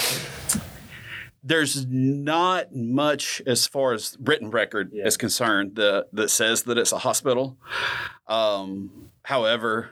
there's 1.47 1.85
not 1.87 2.75
much 2.75 3.41
as 3.45 3.67
far 3.67 3.93
as 3.93 4.17
written 4.19 4.49
record 4.49 4.89
Yeah. 4.91 5.05
is 5.05 5.15
concerned 5.15 5.75
that 5.75 6.07
that 6.11 6.29
says 6.29 6.63
that 6.63 6.77
it's 6.77 6.91
a 6.91 6.97
hospital. 6.97 7.55
Um, 8.27 9.11
however, 9.23 9.89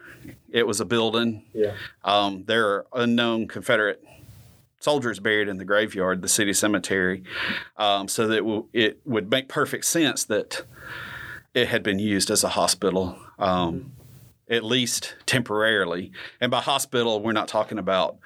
it 0.51 0.65
was 0.65 0.79
a 0.81 0.85
building. 0.85 1.43
Yeah. 1.53 1.75
Um, 2.03 2.43
there 2.47 2.67
are 2.67 2.85
unknown 2.93 3.47
Confederate 3.47 4.03
soldiers 4.79 5.19
buried 5.19 5.47
in 5.47 5.57
the 5.57 5.65
graveyard, 5.65 6.21
the 6.21 6.27
city 6.27 6.53
cemetery, 6.53 7.23
um, 7.77 8.07
so 8.07 8.27
that 8.27 8.35
it, 8.35 8.41
w- 8.41 8.65
it 8.73 8.99
would 9.05 9.29
make 9.29 9.47
perfect 9.47 9.85
sense 9.85 10.25
that 10.25 10.63
it 11.53 11.67
had 11.69 11.83
been 11.83 11.99
used 11.99 12.29
as 12.31 12.43
a 12.43 12.49
hospital. 12.49 13.17
Um, 13.39 13.93
At 14.49 14.63
least 14.63 15.15
temporarily. 15.25 16.11
And 16.41 16.51
by 16.51 16.59
hospital, 16.59 17.21
we're 17.21 17.31
not 17.31 17.47
talking 17.47 17.77
about 17.77 18.17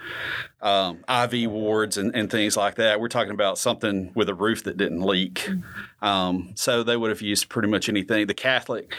um, 0.62 1.04
IV 1.08 1.50
wards 1.50 1.98
and, 1.98 2.14
and 2.16 2.30
things 2.30 2.58
like 2.58 2.76
that. 2.76 3.00
We're 3.00 3.08
talking 3.08 3.34
about 3.34 3.58
something 3.60 4.12
with 4.16 4.28
a 4.28 4.34
roof 4.34 4.64
that 4.64 4.78
didn't 4.78 5.02
leak. 5.02 5.48
Um, 6.02 6.54
so 6.56 6.82
they 6.82 6.98
would 6.98 7.12
have 7.12 7.22
used 7.22 7.50
pretty 7.50 7.68
much 7.68 7.88
anything. 7.88 8.26
The 8.28 8.34
Catholic 8.34 8.94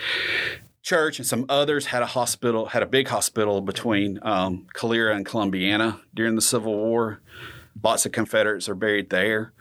Church 0.83 1.19
and 1.19 1.27
some 1.27 1.45
others 1.49 1.87
had 1.87 2.03
a 2.03 2.07
hospital, 2.07 2.67
had 2.67 2.83
a 2.83 2.87
big 2.87 3.09
hospital 3.09 3.61
between 3.61 4.19
um, 4.23 4.67
Calera 4.73 5.15
and 5.15 5.27
Columbiana 5.27 6.01
during 6.15 6.35
the 6.35 6.41
Civil 6.41 6.75
War. 6.75 7.21
Lots 7.83 8.07
of 8.07 8.13
Confederates 8.13 8.69
are 8.69 8.75
buried 8.75 9.11
there. 9.11 9.53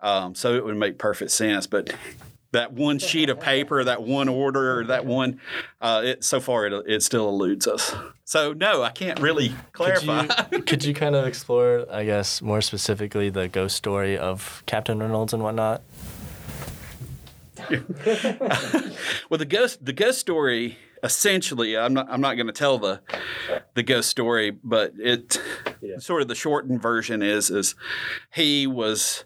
Um, 0.00 0.34
so 0.34 0.54
it 0.54 0.64
would 0.64 0.76
make 0.76 0.98
perfect 0.98 1.30
sense. 1.30 1.66
But 1.66 1.94
that 2.52 2.72
one 2.72 2.98
sheet 2.98 3.28
of 3.30 3.40
paper, 3.40 3.82
that 3.84 4.02
one 4.02 4.28
order, 4.28 4.80
or 4.80 4.84
that 4.84 5.04
one, 5.06 5.40
uh, 5.80 6.02
it, 6.04 6.24
so 6.24 6.40
far 6.40 6.66
it, 6.66 6.72
it 6.86 7.02
still 7.02 7.28
eludes 7.28 7.66
us. 7.66 7.94
So 8.24 8.52
no, 8.52 8.82
I 8.82 8.90
can't 8.90 9.20
really 9.20 9.48
Could 9.48 9.72
clarify. 9.72 10.46
you, 10.52 10.62
could 10.66 10.84
you 10.84 10.94
kind 10.94 11.14
of 11.14 11.26
explore, 11.26 11.86
I 11.90 12.04
guess, 12.04 12.42
more 12.42 12.60
specifically 12.60 13.30
the 13.30 13.48
ghost 13.48 13.76
story 13.76 14.18
of 14.18 14.62
Captain 14.66 14.98
Reynolds 14.98 15.32
and 15.32 15.42
whatnot? 15.42 15.82
Well, 19.28 19.36
the 19.36 19.44
ghost 19.44 19.84
the 19.84 19.92
ghost 19.92 20.18
story 20.20 20.78
essentially, 21.02 21.76
I'm 21.76 21.92
not 21.94 22.06
I'm 22.10 22.20
not 22.20 22.34
going 22.34 22.46
to 22.46 22.52
tell 22.52 22.78
the 22.78 23.00
the 23.74 23.82
ghost 23.82 24.08
story, 24.08 24.50
but 24.50 24.94
it 24.98 25.40
sort 25.98 26.22
of 26.22 26.28
the 26.28 26.34
shortened 26.34 26.80
version 26.80 27.22
is 27.22 27.50
is 27.50 27.74
he 28.32 28.66
was 28.66 29.24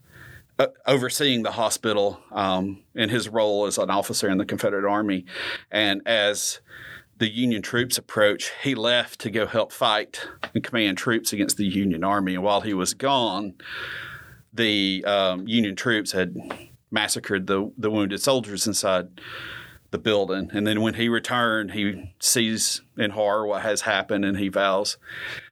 overseeing 0.87 1.43
the 1.43 1.53
hospital 1.53 2.21
um, 2.31 2.83
in 2.95 3.09
his 3.09 3.29
role 3.29 3.67
as 3.67 3.79
an 3.79 3.91
officer 3.91 4.29
in 4.29 4.39
the 4.39 4.45
Confederate 4.45 4.89
Army, 4.89 5.25
and 5.71 6.03
as 6.07 6.61
the 7.19 7.31
Union 7.31 7.63
troops 7.63 7.99
approach, 7.99 8.51
he 8.63 8.75
left 8.75 9.21
to 9.21 9.31
go 9.31 9.47
help 9.47 9.73
fight 9.73 10.27
and 10.55 10.65
command 10.65 10.99
troops 10.99 11.33
against 11.33 11.57
the 11.57 11.67
Union 11.67 12.03
Army. 12.03 12.35
And 12.35 12.43
while 12.43 12.63
he 12.63 12.75
was 12.75 12.95
gone, 12.95 13.55
the 14.53 15.05
um, 15.07 15.47
Union 15.47 15.77
troops 15.77 16.13
had 16.13 16.37
massacred 16.91 17.47
the, 17.47 17.71
the 17.79 17.91
wounded 17.91 18.21
soldiers 18.21 18.67
inside 18.67 19.09
the 19.93 19.99
building. 19.99 20.51
And 20.53 20.67
then 20.67 20.81
when 20.81 20.95
he 20.95 21.09
returned, 21.09 21.71
he 21.73 22.13
sees 22.19 22.83
in 22.99 23.11
horror 23.13 23.47
what 23.47 23.63
has 23.63 23.83
happened 23.83 24.25
and 24.25 24.37
he 24.39 24.49
vows 24.49 24.97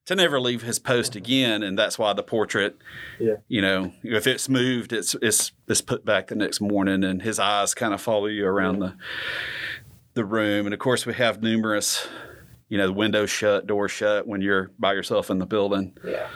to 0.06 0.16
never 0.16 0.40
leave 0.40 0.62
his 0.62 0.78
post 0.80 1.14
again. 1.14 1.62
And 1.62 1.78
that's 1.78 1.98
why 1.98 2.12
the 2.14 2.22
portrait, 2.22 2.76
Yeah. 3.20 3.36
you 3.48 3.60
know, 3.62 3.92
if 4.02 4.26
it's 4.26 4.48
moved, 4.48 4.92
it's, 4.92 5.14
it's, 5.22 5.52
it's 5.68 5.82
put 5.82 6.04
back 6.04 6.26
the 6.28 6.34
next 6.34 6.60
morning 6.60 7.04
and 7.04 7.22
his 7.22 7.38
eyes 7.38 7.74
kind 7.74 7.94
of 7.94 8.00
follow 8.00 8.26
you 8.26 8.46
around 8.46 8.80
the, 8.80 8.94
the 10.14 10.24
room. 10.24 10.66
And 10.66 10.72
of 10.74 10.80
course, 10.80 11.04
we 11.06 11.14
have 11.14 11.42
numerous, 11.42 12.08
you 12.68 12.78
know, 12.78 12.90
windows 12.90 13.30
shut, 13.30 13.66
doors 13.66 13.92
shut 13.92 14.26
when 14.26 14.40
you're 14.40 14.70
by 14.78 14.94
yourself 14.94 15.30
in 15.30 15.38
the 15.38 15.46
building. 15.46 15.96
yeah, 16.04 16.26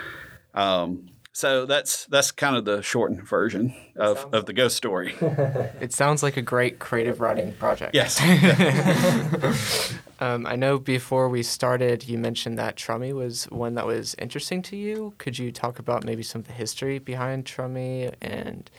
Um, 0.55 1.09
so 1.35 1.67
that's 1.67 2.07
that's 2.07 2.31
kind 2.31 2.57
of 2.57 2.65
the 2.65 2.81
shortened 2.81 3.29
version 3.29 3.75
of, 3.97 4.33
of 4.33 4.47
the 4.47 4.53
ghost 4.53 4.77
story. 4.77 5.15
it 5.21 5.93
sounds 5.93 6.23
like 6.23 6.37
a 6.37 6.43
great 6.43 6.79
creative 6.79 7.21
writing 7.21 7.53
project. 7.55 7.95
yes. 7.95 8.21
Um, 10.21 10.47
I 10.47 10.55
know 10.55 10.79
before 10.79 11.29
we 11.29 11.43
started, 11.43 12.09
you 12.09 12.19
mentioned 12.19 12.57
that 12.59 12.77
Trummy 12.77 13.13
was 13.13 13.45
one 13.47 13.75
that 13.75 13.85
was 13.85 14.15
interesting 14.17 14.63
to 14.63 14.77
you. 14.77 15.13
Could 15.19 15.39
you 15.39 15.51
talk 15.51 15.81
about 15.81 16.05
maybe 16.05 16.23
some 16.23 16.41
of 16.41 16.47
the 16.47 16.53
history 16.53 17.01
behind 17.01 17.47
Trummy 17.47 18.13
and 18.23 18.71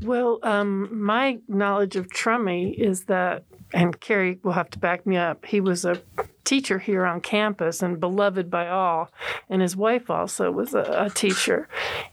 Well, 0.00 0.38
um, 0.42 1.04
my 1.04 1.38
knowledge 1.48 1.96
of 1.96 2.10
Trummy 2.10 2.70
is 2.70 3.04
that, 3.04 3.44
and 3.72 3.98
Carey 4.00 4.38
will 4.42 4.52
have 4.52 4.70
to 4.70 4.78
back 4.78 5.06
me 5.06 5.16
up, 5.16 5.44
he 5.46 5.60
was 5.60 5.84
a 5.84 6.00
teacher 6.44 6.78
here 6.78 7.04
on 7.06 7.20
campus 7.20 7.82
and 7.82 8.00
beloved 8.00 8.50
by 8.50 8.68
all. 8.68 9.10
And 9.48 9.62
his 9.62 9.76
wife 9.76 10.10
also 10.10 10.50
was 10.50 10.74
a, 10.74 11.04
a 11.06 11.10
teacher. 11.10 11.68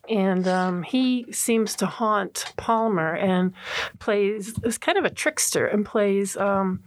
And 0.08 0.48
um, 0.48 0.84
he 0.84 1.26
seems 1.32 1.76
to 1.78 1.86
haunt 1.86 2.54
Palmer 2.56 3.16
and 3.16 3.54
plays, 4.00 4.54
is 4.64 4.78
kind 4.78 4.98
of 4.98 5.06
a 5.06 5.10
trickster 5.10 5.66
and 5.66 5.86
plays. 5.86 6.38
Um, 6.38 6.82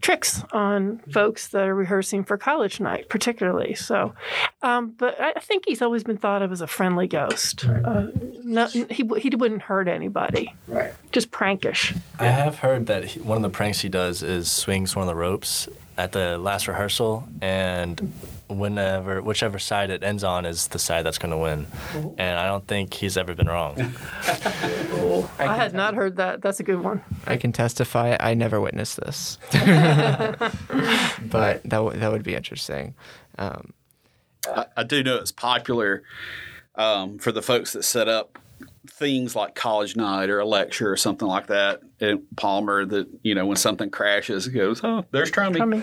tricks 0.00 0.42
on 0.52 0.98
folks 1.12 1.48
that 1.48 1.66
are 1.66 1.74
rehearsing 1.74 2.24
for 2.24 2.36
college 2.38 2.80
night, 2.80 3.08
particularly. 3.08 3.74
So, 3.74 4.14
um, 4.62 4.94
but 4.96 5.20
I 5.20 5.32
I 5.36 5.40
think 5.40 5.64
he's 5.66 5.82
always 5.82 6.04
been 6.04 6.16
thought 6.16 6.42
of 6.42 6.52
as 6.52 6.60
a 6.60 6.66
friendly 6.66 7.06
ghost. 7.06 7.64
Uh, 7.66 8.08
no, 8.44 8.66
he 8.66 8.84
he 9.18 9.30
wouldn't 9.36 9.62
hurt 9.62 9.88
anybody. 9.88 10.54
right? 10.68 10.92
Just 11.12 11.30
prankish. 11.30 11.96
I 12.18 12.26
have 12.26 12.58
heard 12.58 12.86
that 12.86 13.04
he, 13.04 13.20
one 13.20 13.36
of 13.36 13.42
the 13.42 13.50
pranks 13.50 13.80
he 13.80 13.88
does 13.88 14.22
is 14.22 14.50
swings 14.50 14.94
one 14.94 15.02
of 15.02 15.08
the 15.08 15.14
ropes 15.18 15.68
at 15.96 16.12
the 16.12 16.38
last 16.38 16.68
rehearsal, 16.68 17.28
and 17.40 18.12
whenever 18.50 19.22
whichever 19.22 19.58
side 19.58 19.90
it 19.90 20.02
ends 20.02 20.24
on 20.24 20.44
is 20.44 20.68
the 20.68 20.78
side 20.78 21.06
that's 21.06 21.18
going 21.18 21.30
to 21.30 21.36
win. 21.36 21.66
And 22.18 22.38
I 22.38 22.46
don't 22.46 22.66
think 22.66 22.94
he's 22.94 23.16
ever 23.16 23.34
been 23.34 23.46
wrong. 23.46 23.76
I, 25.38 25.56
had 25.56 25.72
not 25.72 25.94
heard 25.94 26.16
that. 26.16 26.42
That's 26.42 26.60
a 26.60 26.62
good 26.62 26.80
one. 26.80 27.02
I 27.26 27.36
can 27.36 27.52
testify. 27.52 28.16
I 28.18 28.34
never 28.34 28.60
witnessed 28.60 28.98
this, 28.98 29.38
but 29.52 30.50
that 31.30 31.62
w- 31.64 31.98
that 31.98 32.12
would 32.12 32.24
be 32.24 32.34
interesting. 32.34 32.94
Um, 33.38 33.72
I, 34.46 34.66
I 34.76 34.82
do 34.82 35.02
know 35.02 35.16
it's 35.16 35.32
popular 35.32 36.02
um, 36.74 37.18
for 37.18 37.32
the 37.32 37.42
folks 37.42 37.72
that 37.72 37.84
set 37.84 38.08
up 38.08 38.38
things 38.86 39.36
like 39.36 39.54
college 39.54 39.96
night 39.96 40.30
or 40.30 40.40
a 40.40 40.44
lecture 40.44 40.90
or 40.90 40.96
something 40.96 41.28
like 41.28 41.46
that 41.48 41.80
in 42.00 42.22
Palmer 42.36 42.84
that, 42.84 43.08
you 43.22 43.34
know, 43.34 43.46
when 43.46 43.56
something 43.56 43.90
crashes, 43.90 44.46
it 44.46 44.52
goes, 44.52 44.80
oh, 44.82 45.04
there's 45.10 45.30
Trummy. 45.30 45.60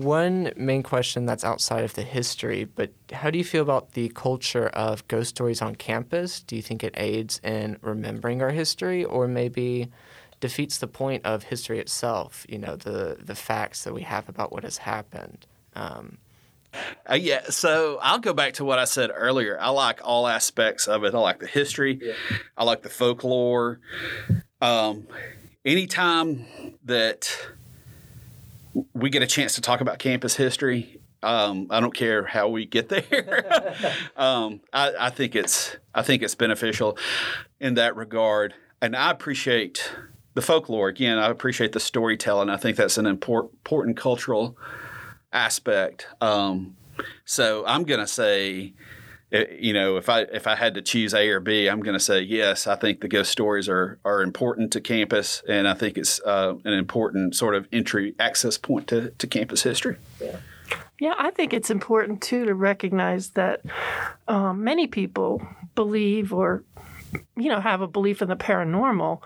Trummy. 0.00 0.06
One 0.06 0.52
main 0.56 0.82
question 0.82 1.26
that's 1.26 1.44
outside 1.44 1.84
of 1.84 1.94
the 1.94 2.02
history, 2.02 2.64
but 2.64 2.90
how 3.12 3.30
do 3.30 3.38
you 3.38 3.44
feel 3.44 3.62
about 3.62 3.92
the 3.92 4.08
culture 4.10 4.68
of 4.68 5.06
ghost 5.08 5.30
stories 5.30 5.62
on 5.62 5.74
campus? 5.74 6.40
Do 6.40 6.56
you 6.56 6.62
think 6.62 6.82
it 6.84 6.94
aids 6.96 7.40
in 7.44 7.78
remembering 7.82 8.42
our 8.42 8.50
history 8.50 9.04
or 9.04 9.28
maybe 9.28 9.88
defeats 10.40 10.78
the 10.78 10.86
point 10.86 11.24
of 11.26 11.44
history 11.44 11.78
itself, 11.80 12.46
you 12.48 12.58
know, 12.58 12.76
the, 12.76 13.16
the 13.20 13.34
facts 13.34 13.84
that 13.84 13.92
we 13.92 14.02
have 14.02 14.28
about 14.28 14.52
what 14.52 14.64
has 14.64 14.78
happened? 14.78 15.46
Um, 15.74 16.18
Uh, 17.10 17.14
yeah, 17.14 17.48
so 17.48 17.98
I'll 18.02 18.18
go 18.18 18.34
back 18.34 18.54
to 18.54 18.64
what 18.64 18.78
I 18.78 18.84
said 18.84 19.10
earlier. 19.12 19.58
I 19.58 19.70
like 19.70 20.00
all 20.04 20.26
aspects 20.26 20.86
of 20.86 21.02
it. 21.04 21.14
I 21.14 21.18
like 21.18 21.40
the 21.40 21.46
history. 21.46 21.98
Yeah. 22.02 22.12
I 22.56 22.64
like 22.64 22.82
the 22.82 22.90
folklore. 22.90 23.80
Um, 24.60 25.08
anytime 25.64 26.44
that 26.84 27.34
we 28.94 29.10
get 29.10 29.22
a 29.22 29.26
chance 29.26 29.54
to 29.54 29.60
talk 29.60 29.80
about 29.80 29.98
campus 29.98 30.36
history, 30.36 31.00
um, 31.22 31.66
I 31.70 31.80
don't 31.80 31.94
care 31.94 32.24
how 32.24 32.48
we 32.48 32.64
get 32.64 32.88
there. 32.88 33.92
um, 34.16 34.60
I, 34.72 34.92
I 34.98 35.10
think 35.10 35.34
it's 35.34 35.76
I 35.94 36.02
think 36.02 36.22
it's 36.22 36.34
beneficial 36.34 36.96
in 37.60 37.74
that 37.74 37.96
regard, 37.96 38.54
and 38.80 38.94
I 38.94 39.10
appreciate 39.10 39.92
the 40.34 40.42
folklore. 40.42 40.88
Again, 40.88 41.18
I 41.18 41.28
appreciate 41.28 41.72
the 41.72 41.80
storytelling. 41.80 42.50
I 42.50 42.56
think 42.56 42.76
that's 42.76 42.98
an 42.98 43.06
important 43.06 43.54
important 43.54 43.96
cultural 43.96 44.56
aspect. 45.32 46.06
Um, 46.20 46.76
so 47.24 47.64
I'm 47.66 47.84
going 47.84 48.00
to 48.00 48.06
say, 48.06 48.74
eh, 49.32 49.44
you 49.58 49.72
know, 49.72 49.96
if 49.96 50.08
I 50.08 50.22
if 50.22 50.46
I 50.46 50.54
had 50.54 50.74
to 50.74 50.82
choose 50.82 51.14
A 51.14 51.28
or 51.28 51.40
B, 51.40 51.68
I'm 51.68 51.80
going 51.80 51.96
to 51.96 52.04
say 52.04 52.20
yes. 52.20 52.66
I 52.66 52.76
think 52.76 53.00
the 53.00 53.08
ghost 53.08 53.30
stories 53.30 53.68
are 53.68 53.98
are 54.04 54.22
important 54.22 54.72
to 54.72 54.80
campus, 54.80 55.42
and 55.48 55.68
I 55.68 55.74
think 55.74 55.98
it's 55.98 56.20
uh, 56.20 56.54
an 56.64 56.72
important 56.72 57.34
sort 57.34 57.54
of 57.54 57.66
entry 57.72 58.14
access 58.18 58.58
point 58.58 58.88
to, 58.88 59.10
to 59.10 59.26
campus 59.26 59.62
history. 59.62 59.96
Yeah, 61.00 61.14
I 61.16 61.30
think 61.30 61.52
it's 61.52 61.70
important 61.70 62.20
too 62.20 62.44
to 62.44 62.54
recognize 62.54 63.30
that 63.30 63.62
um, 64.26 64.64
many 64.64 64.86
people 64.86 65.40
believe 65.74 66.32
or 66.32 66.64
you 67.36 67.48
know 67.48 67.60
have 67.60 67.80
a 67.80 67.88
belief 67.88 68.22
in 68.22 68.28
the 68.28 68.36
paranormal, 68.36 69.20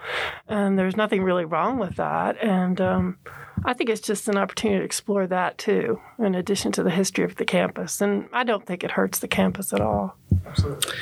and 0.48 0.78
there's 0.78 0.96
nothing 0.96 1.22
really 1.22 1.44
wrong 1.44 1.78
with 1.78 1.96
that. 1.96 2.42
And 2.42 2.80
um, 2.80 3.18
I 3.64 3.72
think 3.72 3.90
it's 3.90 4.00
just 4.00 4.28
an 4.28 4.36
opportunity 4.36 4.80
to 4.80 4.84
explore 4.84 5.26
that 5.26 5.58
too, 5.58 6.00
in 6.18 6.34
addition 6.34 6.72
to 6.72 6.82
the 6.82 6.90
history 6.90 7.24
of 7.24 7.36
the 7.36 7.44
campus. 7.44 8.00
And 8.00 8.28
I 8.32 8.44
don't 8.44 8.66
think 8.66 8.84
it 8.84 8.92
hurts 8.92 9.18
the 9.18 9.28
campus 9.28 9.72
at 9.72 9.80
all. 9.80 10.16
Absolutely. 10.46 10.92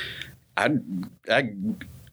I 0.57 0.69
I 1.29 1.53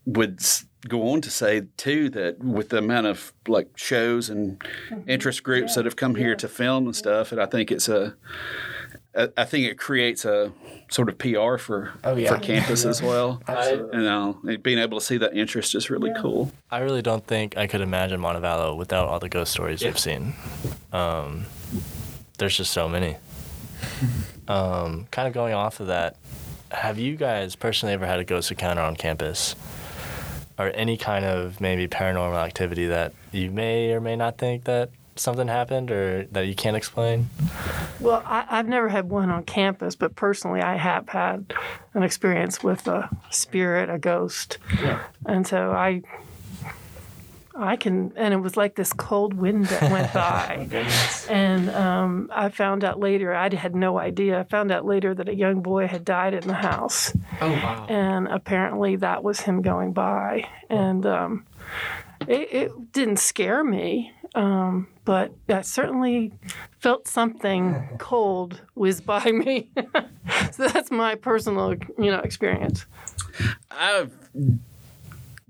would 0.06 0.40
go 0.86 1.08
on 1.10 1.20
to 1.20 1.30
say 1.30 1.62
too 1.76 2.08
that 2.10 2.38
with 2.38 2.70
the 2.70 2.78
amount 2.78 3.06
of 3.06 3.32
like 3.46 3.76
shows 3.76 4.30
and 4.30 4.62
interest 5.06 5.42
groups 5.42 5.74
that 5.74 5.84
have 5.84 5.96
come 5.96 6.14
here 6.14 6.34
to 6.36 6.48
film 6.48 6.86
and 6.86 6.96
stuff, 6.96 7.32
and 7.32 7.40
I 7.40 7.46
think 7.46 7.70
it's 7.70 7.88
a 7.88 8.16
I 9.18 9.28
I 9.36 9.44
think 9.44 9.66
it 9.66 9.78
creates 9.78 10.24
a 10.24 10.52
sort 10.90 11.08
of 11.10 11.18
PR 11.18 11.56
for 11.58 11.92
Oh, 12.04 12.16
yeah. 12.16 12.32
for 12.34 12.38
campus 12.40 12.84
as 12.86 13.02
well. 13.02 13.42
Absolutely. 13.48 13.98
You 13.98 14.04
know, 14.04 14.38
and 14.46 14.62
being 14.62 14.78
able 14.78 14.98
to 15.00 15.04
see 15.04 15.18
that 15.18 15.36
interest 15.36 15.74
is 15.74 15.90
really 15.90 16.12
cool. 16.20 16.50
I 16.70 16.78
really 16.78 17.02
don't 17.02 17.26
think 17.26 17.56
I 17.58 17.66
could 17.66 17.80
imagine 17.82 18.20
Montevallo 18.20 18.76
without 18.76 19.08
all 19.08 19.18
the 19.18 19.28
ghost 19.28 19.52
stories 19.52 19.82
Yeah. 19.82 19.88
we've 19.88 19.98
seen. 19.98 20.34
Um, 20.92 21.44
there's 22.38 22.56
just 22.56 22.70
so 22.72 22.88
many. 22.88 23.16
Um, 24.48 25.06
kind 25.10 25.28
of 25.28 25.34
going 25.34 25.52
off 25.52 25.78
of 25.80 25.88
that, 25.88 26.16
have 26.70 26.98
you 26.98 27.16
guys 27.16 27.54
personally 27.54 27.92
ever 27.92 28.06
had 28.06 28.18
a 28.18 28.24
ghost 28.24 28.50
encounter 28.50 28.80
on 28.80 28.96
campus? 28.96 29.54
Or 30.58 30.70
any 30.74 30.96
kind 30.96 31.24
of 31.26 31.60
maybe 31.60 31.86
paranormal 31.86 32.42
activity 32.42 32.86
that 32.86 33.12
you 33.30 33.50
may 33.50 33.92
or 33.92 34.00
may 34.00 34.16
not 34.16 34.38
think 34.38 34.64
that 34.64 34.88
something 35.18 35.48
happened 35.48 35.90
or 35.90 36.24
that 36.32 36.46
you 36.46 36.54
can't 36.54 36.76
explain? 36.76 37.28
Well, 38.00 38.22
I, 38.24 38.46
I've 38.48 38.68
never 38.68 38.88
had 38.88 39.08
one 39.10 39.30
on 39.30 39.42
campus, 39.44 39.96
but 39.96 40.14
personally, 40.16 40.60
I 40.62 40.76
have 40.76 41.08
had 41.08 41.52
an 41.94 42.02
experience 42.02 42.62
with 42.62 42.86
a 42.86 43.08
spirit, 43.30 43.90
a 43.90 43.98
ghost, 43.98 44.58
and 45.26 45.46
so 45.46 45.72
I, 45.72 46.02
I 47.56 47.74
can, 47.74 48.12
and 48.14 48.32
it 48.32 48.36
was 48.36 48.56
like 48.56 48.76
this 48.76 48.92
cold 48.92 49.34
wind 49.34 49.66
that 49.66 49.90
went 49.90 50.12
by, 50.14 50.68
and 51.28 51.68
um, 51.70 52.30
I 52.32 52.50
found 52.50 52.84
out 52.84 53.00
later. 53.00 53.34
I 53.34 53.52
had 53.52 53.74
no 53.74 53.98
idea. 53.98 54.38
I 54.38 54.44
found 54.44 54.70
out 54.70 54.84
later 54.84 55.12
that 55.14 55.28
a 55.28 55.34
young 55.34 55.60
boy 55.60 55.88
had 55.88 56.04
died 56.04 56.34
in 56.34 56.46
the 56.46 56.54
house, 56.54 57.12
Oh 57.40 57.50
wow. 57.50 57.86
and 57.88 58.28
apparently 58.28 58.94
that 58.96 59.24
was 59.24 59.40
him 59.40 59.62
going 59.62 59.92
by, 59.92 60.48
and 60.70 61.04
um, 61.04 61.46
it, 62.28 62.48
it 62.52 62.92
didn't 62.92 63.18
scare 63.18 63.64
me. 63.64 64.12
Um, 64.34 64.88
but 65.04 65.32
I 65.48 65.62
certainly 65.62 66.32
felt 66.80 67.08
something 67.08 67.88
cold 67.98 68.60
whiz 68.74 69.00
by 69.00 69.30
me. 69.32 69.70
so 70.52 70.68
that's 70.68 70.90
my 70.90 71.14
personal, 71.14 71.74
you 71.98 72.10
know, 72.10 72.20
experience. 72.20 72.86
I've 73.70 74.12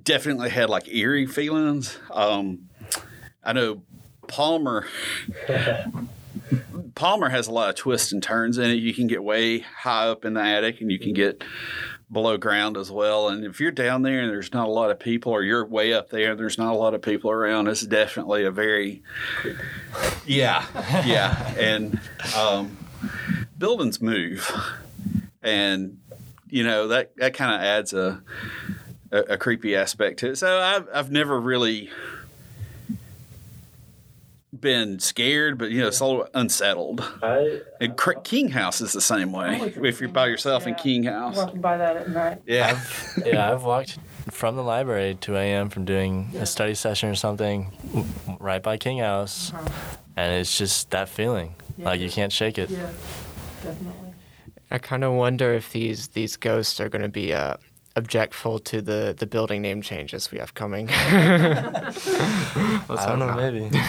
definitely 0.02 0.50
had 0.50 0.70
like 0.70 0.88
eerie 0.88 1.26
feelings. 1.26 1.98
Um, 2.10 2.68
I 3.44 3.52
know 3.52 3.82
Palmer. 4.26 4.86
Palmer 6.98 7.28
has 7.28 7.46
a 7.46 7.52
lot 7.52 7.68
of 7.68 7.76
twists 7.76 8.10
and 8.10 8.20
turns 8.20 8.58
in 8.58 8.70
it. 8.70 8.74
You 8.74 8.92
can 8.92 9.06
get 9.06 9.22
way 9.22 9.60
high 9.60 10.08
up 10.08 10.24
in 10.24 10.34
the 10.34 10.42
attic, 10.42 10.80
and 10.80 10.90
you 10.90 10.98
can 10.98 11.12
get 11.12 11.44
below 12.10 12.36
ground 12.36 12.76
as 12.76 12.90
well. 12.90 13.28
And 13.28 13.44
if 13.44 13.60
you're 13.60 13.70
down 13.70 14.02
there 14.02 14.20
and 14.20 14.28
there's 14.28 14.52
not 14.52 14.66
a 14.66 14.70
lot 14.72 14.90
of 14.90 14.98
people, 14.98 15.30
or 15.30 15.44
you're 15.44 15.64
way 15.64 15.92
up 15.92 16.10
there 16.10 16.32
and 16.32 16.40
there's 16.40 16.58
not 16.58 16.74
a 16.74 16.76
lot 16.76 16.94
of 16.94 17.02
people 17.02 17.30
around, 17.30 17.68
it's 17.68 17.82
definitely 17.82 18.44
a 18.44 18.50
very 18.50 19.04
yeah, 20.26 20.66
yeah. 21.06 21.54
And 21.56 22.00
um, 22.36 22.76
buildings 23.56 24.02
move, 24.02 24.50
and 25.40 26.00
you 26.50 26.64
know 26.64 26.88
that 26.88 27.14
that 27.18 27.32
kind 27.32 27.54
of 27.54 27.60
adds 27.60 27.92
a, 27.92 28.20
a 29.12 29.18
a 29.18 29.38
creepy 29.38 29.76
aspect 29.76 30.18
to 30.18 30.30
it. 30.30 30.36
So 30.36 30.58
I've 30.58 30.88
I've 30.92 31.10
never 31.12 31.40
really 31.40 31.90
been 34.60 34.98
scared, 34.98 35.58
but 35.58 35.70
you 35.70 35.80
know, 35.80 35.88
it's 35.88 36.00
a 36.00 36.04
little 36.06 36.28
unsettled. 36.34 37.00
I, 37.22 37.60
And 37.80 37.96
Cr- 37.96 38.12
King 38.24 38.48
House 38.50 38.80
is 38.80 38.92
the 38.92 39.00
same 39.00 39.32
way. 39.32 39.72
If 39.76 40.00
you're 40.00 40.08
by 40.08 40.26
yourself 40.26 40.66
in 40.66 40.74
King 40.74 41.04
House, 41.04 41.36
Walking 41.36 41.60
by 41.60 41.76
that 41.76 41.96
at 41.96 42.08
night. 42.10 42.42
yeah, 42.46 42.80
yeah, 43.26 43.52
I've 43.52 43.62
walked 43.64 43.98
from 44.30 44.56
the 44.56 44.62
library 44.62 45.10
at 45.10 45.20
2 45.20 45.36
a.m. 45.36 45.68
from 45.70 45.84
doing 45.84 46.30
a 46.36 46.46
study 46.46 46.74
session 46.74 47.08
or 47.08 47.14
something 47.14 47.72
right 48.40 48.62
by 48.62 48.76
King 48.76 48.98
House, 48.98 49.52
and 50.16 50.32
it's 50.34 50.56
just 50.58 50.90
that 50.90 51.08
feeling. 51.08 51.54
Like 51.78 52.00
you 52.00 52.10
can't 52.10 52.32
shake 52.32 52.58
it. 52.58 52.70
Yeah, 52.70 52.90
definitely. 53.62 54.14
I 54.70 54.78
kind 54.78 55.04
of 55.04 55.12
wonder 55.14 55.54
if 55.54 55.72
these 55.72 56.08
these 56.08 56.36
ghosts 56.36 56.78
are 56.80 56.88
going 56.88 57.02
to 57.02 57.08
be 57.08 57.32
uh, 57.32 57.54
objectful 57.98 58.58
to 58.70 58.80
the 58.80 59.14
the 59.18 59.26
building 59.26 59.60
name 59.62 59.82
changes 59.82 60.30
we 60.32 60.38
have 60.38 60.52
coming. 60.54 60.86
Let's 61.12 62.06
I 62.08 63.06
don't 63.08 63.18
know, 63.18 63.26
not. 63.26 63.36
maybe. 63.36 63.70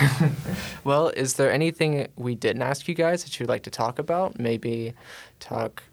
Well, 0.83 1.09
is 1.09 1.35
there 1.35 1.51
anything 1.51 2.07
we 2.15 2.35
didn't 2.35 2.61
ask 2.63 2.87
you 2.87 2.95
guys 2.95 3.23
that 3.23 3.39
you'd 3.39 3.49
like 3.49 3.63
to 3.63 3.69
talk 3.71 3.99
about? 3.99 4.39
Maybe 4.39 4.93
talk. 5.39 5.83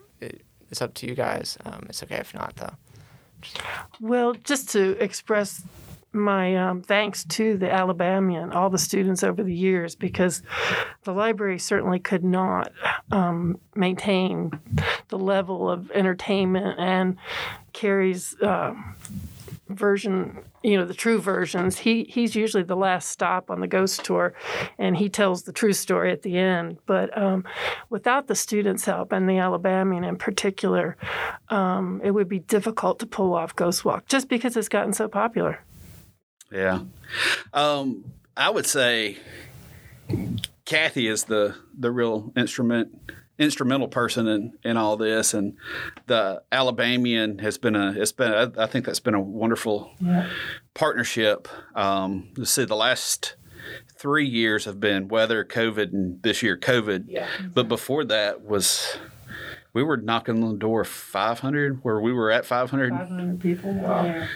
It's 0.71 0.81
up 0.83 0.95
to 0.95 1.07
you 1.07 1.15
guys. 1.15 1.59
Um, 1.65 1.87
it's 1.89 2.03
okay 2.03 2.17
if 2.17 2.35
not, 2.35 2.57
though. 2.57 2.75
Well, 4.01 4.35
just 4.45 4.69
to 4.71 4.97
express 5.03 5.63
my 6.17 6.57
um, 6.57 6.83
thanks 6.83 7.25
to 7.25 7.57
the 7.57 7.71
Alabamian, 7.71 8.53
all 8.53 8.71
the 8.71 8.79
students 8.79 9.23
over 9.23 9.43
the 9.43 9.55
years, 9.55 9.95
because 9.95 10.43
the 11.05 11.13
library 11.13 11.59
certainly 11.59 11.99
could 11.99 12.25
not 12.25 12.73
um, 13.11 13.59
maintain 13.75 14.59
the 15.09 15.19
level 15.19 15.71
of 15.71 15.91
entertainment 15.93 16.79
and 16.79 17.17
Carey's 17.73 18.35
uh, 18.41 18.75
version, 19.69 20.39
you 20.63 20.77
know, 20.77 20.85
the 20.85 20.95
true 20.95 21.21
versions. 21.21 21.79
He 21.79 22.05
he's 22.05 22.35
usually 22.35 22.63
the 22.63 22.77
last 22.77 23.09
stop 23.09 23.51
on 23.51 23.61
the 23.61 23.67
ghost 23.67 24.05
tour, 24.05 24.35
and 24.79 24.97
he 24.97 25.09
tells 25.09 25.43
the 25.43 25.53
true 25.53 25.73
story 25.73 26.13
at 26.13 26.23
the 26.23 26.39
end. 26.39 26.79
But 26.87 27.17
um, 27.17 27.45
without 27.91 28.27
the 28.27 28.35
students' 28.35 28.85
help 28.85 29.13
and 29.13 29.29
the 29.29 29.39
Alabamian 29.39 30.05
in 30.05 30.17
particular, 30.17 30.97
um, 31.49 32.01
it 32.05 32.13
would 32.13 32.29
be 32.29 32.39
difficult 32.41 32.99
to 33.01 33.07
pull 33.07 33.35
off 33.35 33.57
Ghost 33.57 33.85
Walk 33.85 34.07
just 34.07 34.29
because 34.29 34.57
it's 34.57 34.69
gotten 34.69 34.93
so 34.93 35.09
popular. 35.09 35.61
Yeah. 36.51 36.81
Um, 37.53 38.05
I 38.37 38.51
would 38.51 38.67
say 38.67 39.19
Kathy 40.65 41.09
is 41.09 41.25
the 41.25 41.57
the 41.79 41.91
real 41.91 42.33
instrument 42.37 42.99
instrumental 43.39 43.89
person 43.89 44.27
in, 44.27 44.59
in 44.65 44.77
all 44.77 44.97
this, 44.97 45.35
and 45.35 45.57
the 46.07 46.43
Alabamian 46.51 47.39
has 47.39 47.59
been 47.59 47.77
a 47.77 47.93
it's 47.93 48.13
been 48.13 48.33
a, 48.33 48.53
I 48.57 48.67
think 48.67 48.87
that's 48.87 49.01
been 49.01 49.15
a 49.15 49.21
wonderful 49.21 49.93
partnership. 50.75 51.49
Um, 51.75 52.29
let's 52.37 52.51
see, 52.51 52.65
the 52.65 52.77
last 52.77 53.37
three 53.97 54.27
years 54.27 54.65
have 54.65 54.81
been 54.81 55.09
weather, 55.09 55.45
COVID, 55.45 55.93
and 55.93 56.23
this 56.23 56.43
year 56.43 56.57
COVID. 56.57 57.07
Yeah. 57.09 57.27
But 57.53 57.69
before 57.69 58.05
that 58.05 58.43
was 58.43 58.99
we 59.73 59.83
were 59.83 59.97
knocking 59.97 60.43
on 60.43 60.53
the 60.53 60.59
door 60.59 60.85
500, 60.85 61.85
where 61.85 62.01
we 62.01 62.13
were 62.13 62.31
at 62.31 62.47
500 62.47 62.91
500 62.93 63.41
people. 63.41 63.75
Wow. 63.75 64.27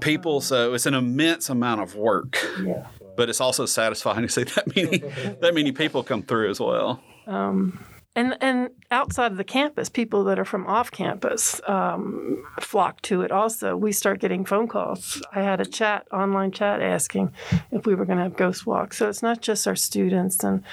People. 0.00 0.40
So 0.40 0.74
it's 0.74 0.86
an 0.86 0.94
immense 0.94 1.48
amount 1.50 1.80
of 1.80 1.94
work, 1.94 2.36
Yeah. 2.62 2.86
but 3.16 3.28
it's 3.28 3.40
also 3.40 3.66
satisfying 3.66 4.22
to 4.22 4.28
see 4.28 4.44
that 4.44 4.74
many 4.76 4.98
that 5.40 5.54
many 5.54 5.72
people 5.72 6.02
come 6.02 6.22
through 6.22 6.50
as 6.50 6.60
well. 6.60 7.02
Um, 7.26 7.78
and 8.18 8.36
and 8.40 8.70
outside 8.90 9.30
of 9.30 9.38
the 9.38 9.44
campus, 9.44 9.88
people 9.88 10.24
that 10.24 10.38
are 10.38 10.44
from 10.44 10.66
off 10.66 10.90
campus 10.90 11.60
um, 11.68 12.44
flock 12.60 13.00
to 13.02 13.22
it. 13.22 13.30
Also, 13.30 13.76
we 13.76 13.92
start 13.92 14.18
getting 14.18 14.44
phone 14.44 14.66
calls. 14.66 15.22
I 15.32 15.42
had 15.42 15.60
a 15.60 15.64
chat, 15.64 16.06
online 16.10 16.50
chat, 16.50 16.82
asking 16.82 17.32
if 17.70 17.86
we 17.86 17.94
were 17.94 18.04
going 18.04 18.18
to 18.18 18.24
have 18.24 18.36
ghost 18.36 18.66
walk. 18.66 18.92
So 18.92 19.08
it's 19.08 19.22
not 19.22 19.40
just 19.40 19.68
our 19.68 19.76
students 19.76 20.42
and 20.42 20.64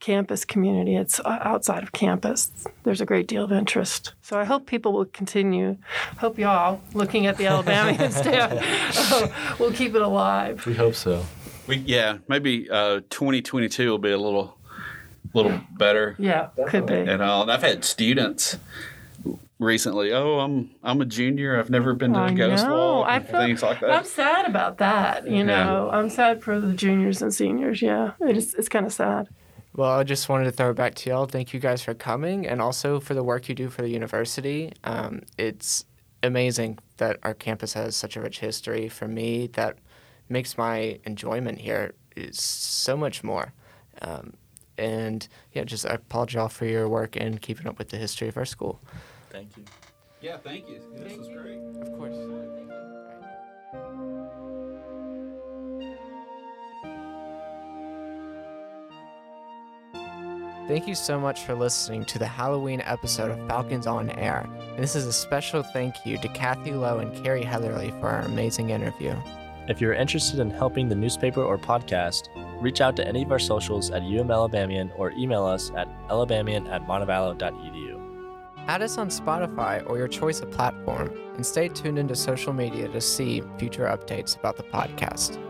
campus 0.00 0.46
community; 0.46 0.96
it's 0.96 1.20
uh, 1.20 1.38
outside 1.42 1.82
of 1.82 1.92
campus. 1.92 2.50
There's 2.84 3.02
a 3.02 3.06
great 3.06 3.28
deal 3.28 3.44
of 3.44 3.52
interest. 3.52 4.14
So 4.22 4.40
I 4.40 4.44
hope 4.44 4.66
people 4.66 4.94
will 4.94 5.04
continue. 5.04 5.76
Hope 6.18 6.38
y'all, 6.38 6.80
looking 6.94 7.26
at 7.26 7.36
the 7.36 7.46
Alabamian 7.52 8.10
staff, 8.10 9.12
uh, 9.12 9.28
will 9.58 9.72
keep 9.72 9.94
it 9.94 10.02
alive. 10.02 10.64
We 10.64 10.74
hope 10.74 10.94
so. 10.94 11.26
We 11.66 11.76
yeah, 11.76 12.18
maybe 12.26 12.70
uh, 12.70 13.00
2022 13.10 13.90
will 13.90 13.98
be 13.98 14.12
a 14.12 14.18
little 14.18 14.56
little 15.34 15.60
better. 15.78 16.14
Yeah, 16.18 16.48
could 16.68 16.86
be. 16.86 16.94
And, 16.94 17.22
all. 17.22 17.42
and 17.42 17.50
I've 17.50 17.62
had 17.62 17.84
students 17.84 18.58
recently. 19.58 20.12
Oh, 20.12 20.40
I'm 20.40 20.70
I'm 20.82 21.00
a 21.00 21.04
junior. 21.04 21.58
I've 21.58 21.70
never 21.70 21.94
been 21.94 22.12
to 22.12 22.18
I 22.18 22.28
a 22.28 22.34
ghost 22.34 22.64
know. 22.64 22.98
walk. 22.98 23.08
I 23.08 23.20
feel, 23.20 23.40
things 23.40 23.62
like 23.62 23.80
that. 23.80 23.90
I'm 23.90 24.04
sad 24.04 24.46
about 24.46 24.78
that. 24.78 25.28
You 25.28 25.44
know, 25.44 25.90
I'm 25.92 26.10
sad 26.10 26.42
for 26.42 26.60
the 26.60 26.74
juniors 26.74 27.22
and 27.22 27.32
seniors. 27.32 27.82
Yeah, 27.82 28.12
it's 28.20 28.54
it's 28.54 28.68
kind 28.68 28.86
of 28.86 28.92
sad. 28.92 29.28
Well, 29.74 29.90
I 29.90 30.04
just 30.04 30.30
wanted 30.30 30.44
to 30.44 30.52
throw 30.52 30.70
it 30.70 30.74
back 30.74 30.94
to 30.96 31.10
y'all. 31.10 31.26
Thank 31.26 31.52
you 31.52 31.60
guys 31.60 31.82
for 31.82 31.92
coming 31.92 32.46
and 32.46 32.62
also 32.62 32.98
for 32.98 33.12
the 33.12 33.22
work 33.22 33.46
you 33.48 33.54
do 33.54 33.68
for 33.68 33.82
the 33.82 33.90
university. 33.90 34.72
Um, 34.84 35.20
it's 35.36 35.84
amazing 36.22 36.78
that 36.96 37.18
our 37.22 37.34
campus 37.34 37.74
has 37.74 37.94
such 37.94 38.16
a 38.16 38.22
rich 38.22 38.38
history. 38.38 38.88
For 38.88 39.06
me, 39.06 39.48
that 39.48 39.76
makes 40.30 40.56
my 40.56 40.98
enjoyment 41.04 41.58
here 41.58 41.92
is 42.16 42.40
so 42.40 42.96
much 42.96 43.22
more. 43.22 43.52
Um, 44.00 44.32
and 44.78 45.26
yeah, 45.52 45.64
just 45.64 45.86
I 45.86 45.94
applaud 45.94 46.32
y'all 46.32 46.48
for 46.48 46.66
your 46.66 46.88
work 46.88 47.16
and 47.16 47.40
keeping 47.40 47.66
up 47.66 47.78
with 47.78 47.88
the 47.88 47.96
history 47.96 48.28
of 48.28 48.36
our 48.36 48.44
school. 48.44 48.80
Thank 49.30 49.56
you. 49.56 49.64
yeah, 50.20 50.38
thank 50.38 50.68
you. 50.68 50.80
This 50.94 51.16
was 51.16 51.28
great. 51.28 51.58
Of 51.82 51.98
course. 51.98 52.16
Thank 60.68 60.88
you 60.88 60.96
so 60.96 61.20
much 61.20 61.44
for 61.44 61.54
listening 61.54 62.04
to 62.06 62.18
the 62.18 62.26
Halloween 62.26 62.80
episode 62.84 63.30
of 63.30 63.46
Falcons 63.46 63.86
on 63.86 64.10
Air. 64.10 64.48
And 64.74 64.82
this 64.82 64.96
is 64.96 65.06
a 65.06 65.12
special 65.12 65.62
thank 65.62 66.04
you 66.04 66.18
to 66.18 66.28
Kathy 66.30 66.72
Lowe 66.72 66.98
and 66.98 67.22
Carey 67.22 67.44
Heatherly 67.44 67.92
for 68.00 68.08
our 68.08 68.22
amazing 68.22 68.70
interview. 68.70 69.14
If 69.68 69.80
you're 69.80 69.94
interested 69.94 70.40
in 70.40 70.50
helping 70.50 70.88
the 70.88 70.96
newspaper 70.96 71.40
or 71.40 71.56
podcast, 71.56 72.28
reach 72.60 72.80
out 72.80 72.96
to 72.96 73.06
any 73.06 73.22
of 73.22 73.32
our 73.32 73.38
socials 73.38 73.90
at 73.90 74.02
UM 74.02 74.30
Alabamian 74.30 74.90
or 74.96 75.10
email 75.12 75.44
us 75.44 75.70
at 75.76 75.88
alabamian 76.10 76.66
at 76.68 76.86
montevallo.edu. 76.86 78.02
Add 78.68 78.82
us 78.82 78.98
on 78.98 79.08
Spotify 79.08 79.88
or 79.88 79.96
your 79.96 80.08
choice 80.08 80.40
of 80.40 80.50
platform, 80.50 81.12
and 81.34 81.46
stay 81.46 81.68
tuned 81.68 81.98
into 81.98 82.16
social 82.16 82.52
media 82.52 82.88
to 82.88 83.00
see 83.00 83.42
future 83.58 83.84
updates 83.84 84.36
about 84.36 84.56
the 84.56 84.64
podcast. 84.64 85.40